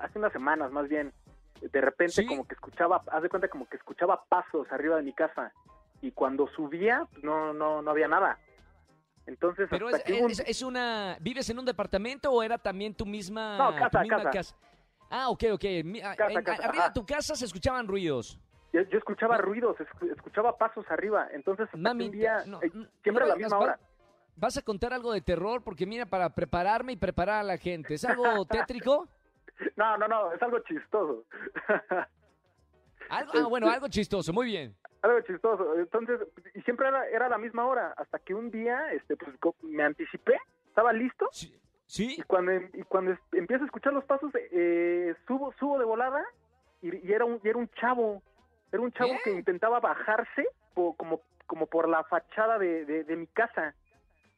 hace 0.00 0.18
unas 0.18 0.32
semanas 0.32 0.70
más 0.72 0.88
bien, 0.88 1.12
de 1.60 1.80
repente 1.80 2.12
¿Sí? 2.14 2.26
como 2.26 2.46
que 2.46 2.54
escuchaba, 2.54 3.02
haz 3.10 3.22
de 3.22 3.28
cuenta 3.28 3.48
como 3.48 3.68
que 3.68 3.76
escuchaba 3.76 4.24
pasos 4.28 4.66
arriba 4.70 4.96
de 4.96 5.02
mi 5.02 5.12
casa 5.12 5.52
y 6.02 6.12
cuando 6.12 6.48
subía 6.48 7.06
pues, 7.12 7.24
no, 7.24 7.52
no, 7.52 7.82
no 7.82 7.90
había 7.90 8.08
nada. 8.08 8.38
Entonces, 9.26 9.68
Pero 9.70 9.90
es, 9.90 10.02
que 10.02 10.14
hubo 10.14 10.24
un- 10.26 10.30
es- 10.30 10.40
es 10.40 10.62
una... 10.62 11.16
¿Vives 11.20 11.48
en 11.50 11.58
un 11.58 11.64
departamento 11.64 12.32
o 12.32 12.42
era 12.42 12.58
también 12.58 12.94
tu 12.94 13.06
misma... 13.06 13.58
No, 13.58 13.72
tu 13.74 13.78
casa, 13.78 14.00
misma 14.02 14.30
casa. 14.30 14.56
Ah, 15.10 15.28
ok, 15.28 15.44
ok. 15.54 15.64
Ah, 16.04 16.14
Casa, 16.16 16.32
en- 16.32 16.44
casa, 16.44 16.64
arriba 16.64 16.84
ajá. 16.84 16.88
de 16.92 16.94
tu 17.00 17.04
casa 17.04 17.34
se 17.34 17.44
escuchaban 17.44 17.88
ruidos. 17.88 18.38
yo, 18.72 18.82
yo 18.82 18.98
escuchaba 18.98 19.36
ruidos, 19.38 19.76
escu- 19.78 20.12
escuchaba 20.14 20.56
pasos 20.56 20.84
arriba, 20.88 21.26
entonces 21.32 21.68
Mami, 21.76 22.04
un 22.06 22.10
día, 22.12 22.44
no, 22.46 22.62
eh, 22.62 22.70
no, 22.72 22.86
siempre 23.02 23.24
a 23.24 23.26
la 23.26 23.34
misma 23.36 23.56
vas- 23.58 23.64
hora. 23.64 23.78
¿Vas 24.36 24.56
a 24.56 24.62
contar 24.62 24.92
algo 24.94 25.12
de 25.12 25.20
terror? 25.20 25.62
Porque 25.62 25.84
mira, 25.84 26.06
para 26.06 26.30
prepararme 26.30 26.92
y 26.92 26.96
preparar 26.96 27.40
a 27.40 27.42
la 27.42 27.58
gente. 27.58 27.94
¿Es 27.94 28.04
algo 28.04 28.22
tétrico? 28.46 29.08
No, 29.76 29.98
no, 29.98 30.08
no, 30.08 30.32
es 30.32 30.40
algo 30.40 30.60
chistoso. 30.60 31.24
Algo, 33.10 33.32
ah, 33.34 33.46
bueno, 33.48 33.68
algo 33.68 33.88
chistoso. 33.88 34.32
Muy 34.32 34.46
bien. 34.46 34.74
algo 35.02 35.20
chistoso. 35.22 35.74
Entonces, 35.76 36.20
y 36.54 36.62
siempre 36.62 36.86
era, 36.88 37.06
era 37.08 37.28
la 37.28 37.36
misma 37.38 37.66
hora, 37.66 37.92
hasta 37.96 38.18
que 38.20 38.32
un 38.34 38.50
día, 38.50 38.92
este, 38.92 39.16
pues 39.16 39.32
me 39.62 39.82
anticipé, 39.82 40.38
estaba 40.68 40.92
listo, 40.92 41.28
Sí. 41.32 41.52
¿Sí? 41.90 42.14
y 42.16 42.22
cuando, 42.22 42.52
em- 42.52 42.70
y 42.72 42.82
cuando 42.84 43.16
empiezo 43.32 43.64
a 43.64 43.66
escuchar 43.66 43.92
los 43.92 44.04
pasos, 44.04 44.30
eh, 44.52 45.12
subo, 45.26 45.52
subo 45.58 45.76
de 45.76 45.84
volada, 45.84 46.24
y, 46.82 47.04
y 47.04 47.12
era 47.12 47.24
un, 47.24 47.40
y 47.42 47.48
era 47.48 47.58
un 47.58 47.68
chavo, 47.70 48.22
era 48.70 48.80
un 48.80 48.92
chavo 48.92 49.10
que 49.24 49.32
intentaba 49.32 49.80
bajarse 49.80 50.46
po- 50.72 50.94
como, 50.94 51.20
como 51.46 51.66
por 51.66 51.88
la 51.88 52.04
fachada 52.04 52.58
de, 52.58 52.84
de, 52.84 53.02
de 53.02 53.16
mi 53.16 53.26
casa. 53.26 53.74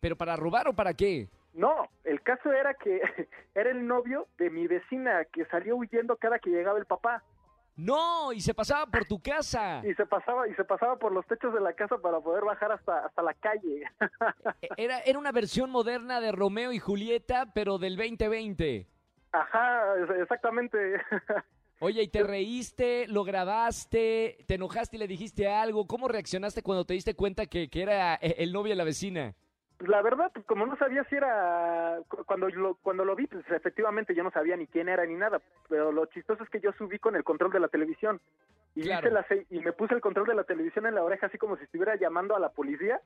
¿Pero 0.00 0.16
para 0.16 0.34
robar 0.34 0.66
o 0.68 0.72
para 0.72 0.94
qué? 0.94 1.28
No, 1.52 1.88
el 2.04 2.22
caso 2.22 2.50
era 2.50 2.72
que 2.72 3.02
era 3.54 3.68
el 3.70 3.86
novio 3.86 4.28
de 4.38 4.48
mi 4.48 4.66
vecina 4.66 5.26
que 5.26 5.44
salió 5.44 5.76
huyendo 5.76 6.16
cada 6.16 6.38
que 6.38 6.48
llegaba 6.48 6.78
el 6.78 6.86
papá 6.86 7.22
No, 7.74 8.32
y 8.32 8.40
se 8.40 8.52
pasaba 8.54 8.86
por 8.86 9.04
tu 9.06 9.20
casa. 9.20 9.82
y 9.84 9.94
se 9.94 10.04
pasaba 10.06 10.46
y 10.48 10.54
se 10.54 10.64
pasaba 10.64 10.96
por 10.98 11.12
los 11.12 11.26
techos 11.26 11.54
de 11.54 11.60
la 11.60 11.72
casa 11.72 11.96
para 11.98 12.20
poder 12.20 12.44
bajar 12.44 12.72
hasta 12.72 13.06
hasta 13.06 13.22
la 13.22 13.34
calle. 13.34 13.84
E- 14.60 14.68
Era, 14.76 14.98
era 15.00 15.18
una 15.18 15.32
versión 15.32 15.70
moderna 15.70 16.20
de 16.20 16.32
Romeo 16.32 16.72
y 16.72 16.78
Julieta, 16.78 17.52
pero 17.54 17.78
del 17.78 17.96
2020. 17.96 18.86
Ajá, 19.32 19.94
exactamente. 20.20 20.76
Oye, 21.80 22.02
¿y 22.02 22.08
te 22.08 22.22
reíste? 22.22 23.06
¿Lo 23.08 23.24
grabaste? 23.24 24.44
¿Te 24.46 24.54
enojaste 24.54 24.96
y 24.96 24.98
le 25.00 25.08
dijiste 25.08 25.48
algo? 25.48 25.86
¿Cómo 25.86 26.06
reaccionaste 26.08 26.62
cuando 26.62 26.84
te 26.84 26.94
diste 26.94 27.14
cuenta 27.14 27.46
que, 27.46 27.68
que 27.68 27.82
era 27.82 28.14
eh, 28.16 28.36
el 28.38 28.52
novio 28.52 28.70
de 28.70 28.76
la 28.76 28.84
vecina? 28.84 29.34
La 29.86 30.00
verdad, 30.00 30.30
pues 30.32 30.46
como 30.46 30.64
no 30.64 30.76
sabía 30.76 31.02
si 31.04 31.16
era 31.16 31.98
cu- 32.08 32.24
cuando 32.24 32.48
lo 32.50 32.76
cuando 32.76 33.04
lo 33.04 33.16
vi, 33.16 33.26
pues 33.26 33.44
efectivamente 33.50 34.14
yo 34.14 34.22
no 34.22 34.30
sabía 34.30 34.56
ni 34.56 34.66
quién 34.66 34.88
era 34.88 35.04
ni 35.04 35.14
nada, 35.14 35.40
pero 35.68 35.90
lo 35.90 36.06
chistoso 36.06 36.44
es 36.44 36.50
que 36.50 36.60
yo 36.60 36.72
subí 36.72 36.98
con 36.98 37.16
el 37.16 37.24
control 37.24 37.50
de 37.52 37.58
la 37.60 37.68
televisión 37.68 38.20
y 38.76 38.82
Claro. 38.82 39.08
hice 39.08 39.14
la 39.14 39.22
se- 39.24 39.46
y 39.50 39.58
me 39.60 39.72
puse 39.72 39.94
el 39.94 40.00
control 40.00 40.26
de 40.28 40.34
la 40.34 40.44
televisión 40.44 40.86
en 40.86 40.94
la 40.94 41.02
oreja 41.02 41.26
así 41.26 41.36
como 41.36 41.56
si 41.56 41.64
estuviera 41.64 41.96
llamando 41.96 42.36
a 42.36 42.40
la 42.40 42.50
policía. 42.50 43.00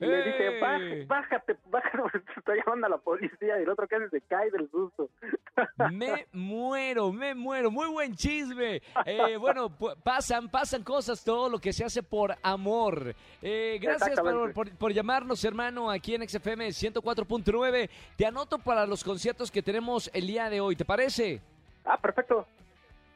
Y 0.00 0.06
le 0.06 0.22
dije. 0.22 0.60
"Baj- 0.60 1.06
bájate, 1.08 1.56
bájate, 1.66 1.98
porque 2.02 2.18
te 2.20 2.32
estoy 2.38 2.58
llamando 2.64 2.86
a 2.86 2.90
la 2.90 2.98
policía. 2.98 3.58
Y 3.58 3.62
el 3.62 3.68
otro 3.68 3.88
casi 3.88 4.08
se 4.10 4.20
cae 4.22 4.50
del 4.50 4.70
susto. 4.70 5.08
Me 5.92 6.26
muero, 6.32 7.10
me 7.12 7.34
muero. 7.34 7.70
Muy 7.70 7.88
buen 7.88 8.14
chisme. 8.14 8.80
Eh, 9.04 9.36
bueno, 9.40 9.70
pasan, 10.04 10.48
pasan 10.48 10.84
cosas, 10.84 11.24
todo 11.24 11.48
lo 11.48 11.58
que 11.58 11.72
se 11.72 11.84
hace 11.84 12.02
por 12.02 12.34
amor. 12.42 13.14
Eh, 13.42 13.78
gracias 13.82 14.20
por, 14.20 14.52
por- 14.52 14.70
por 14.76 14.92
llamarnos, 14.92 15.42
hermano, 15.44 15.90
aquí 15.90 16.14
en 16.14 16.28
XFM 16.28 16.68
104.9. 16.68 17.90
Te 18.16 18.24
anoto 18.26 18.58
para 18.58 18.86
los 18.86 19.02
conciertos 19.02 19.50
que 19.50 19.62
tenemos 19.62 20.10
el 20.14 20.26
día 20.28 20.48
de 20.48 20.60
hoy, 20.60 20.76
¿te 20.76 20.84
parece? 20.84 21.40
Ah, 21.84 21.98
perfecto. 22.00 22.46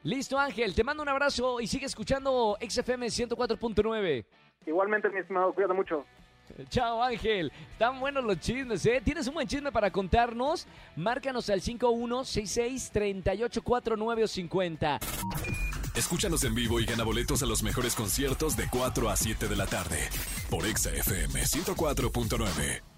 Listo, 0.03 0.37
Ángel. 0.37 0.75
Te 0.75 0.83
mando 0.83 1.01
un 1.01 1.07
abrazo 1.09 1.61
y 1.61 1.67
sigue 1.67 1.85
escuchando 1.85 2.57
XFM 2.59 3.07
104.9. 3.07 4.25
Igualmente, 4.65 5.09
mi 5.09 5.19
estimado, 5.19 5.53
cuídate 5.53 5.73
mucho. 5.73 6.05
Chao 6.69 7.01
Ángel, 7.01 7.51
están 7.71 7.99
buenos 7.99 8.23
los 8.23 8.39
chismes, 8.39 8.85
¿eh? 8.85 9.01
¿Tienes 9.03 9.27
un 9.27 9.33
buen 9.33 9.47
chisme 9.47 9.71
para 9.71 9.89
contarnos? 9.91 10.67
Márcanos 10.95 11.49
al 11.49 11.61
5166-3849 11.61 14.23
o 14.23 14.27
50. 14.27 14.99
Escúchanos 15.95 16.43
en 16.43 16.53
vivo 16.55 16.79
y 16.79 16.85
gana 16.85 17.03
boletos 17.03 17.43
a 17.43 17.45
los 17.45 17.61
mejores 17.63 17.95
conciertos 17.95 18.55
de 18.55 18.67
4 18.69 19.09
a 19.09 19.15
7 19.15 19.47
de 19.47 19.55
la 19.55 19.67
tarde 19.67 20.09
por 20.49 20.65
Exa 20.65 20.89
FM 20.91 21.41
104.9. 21.41 22.92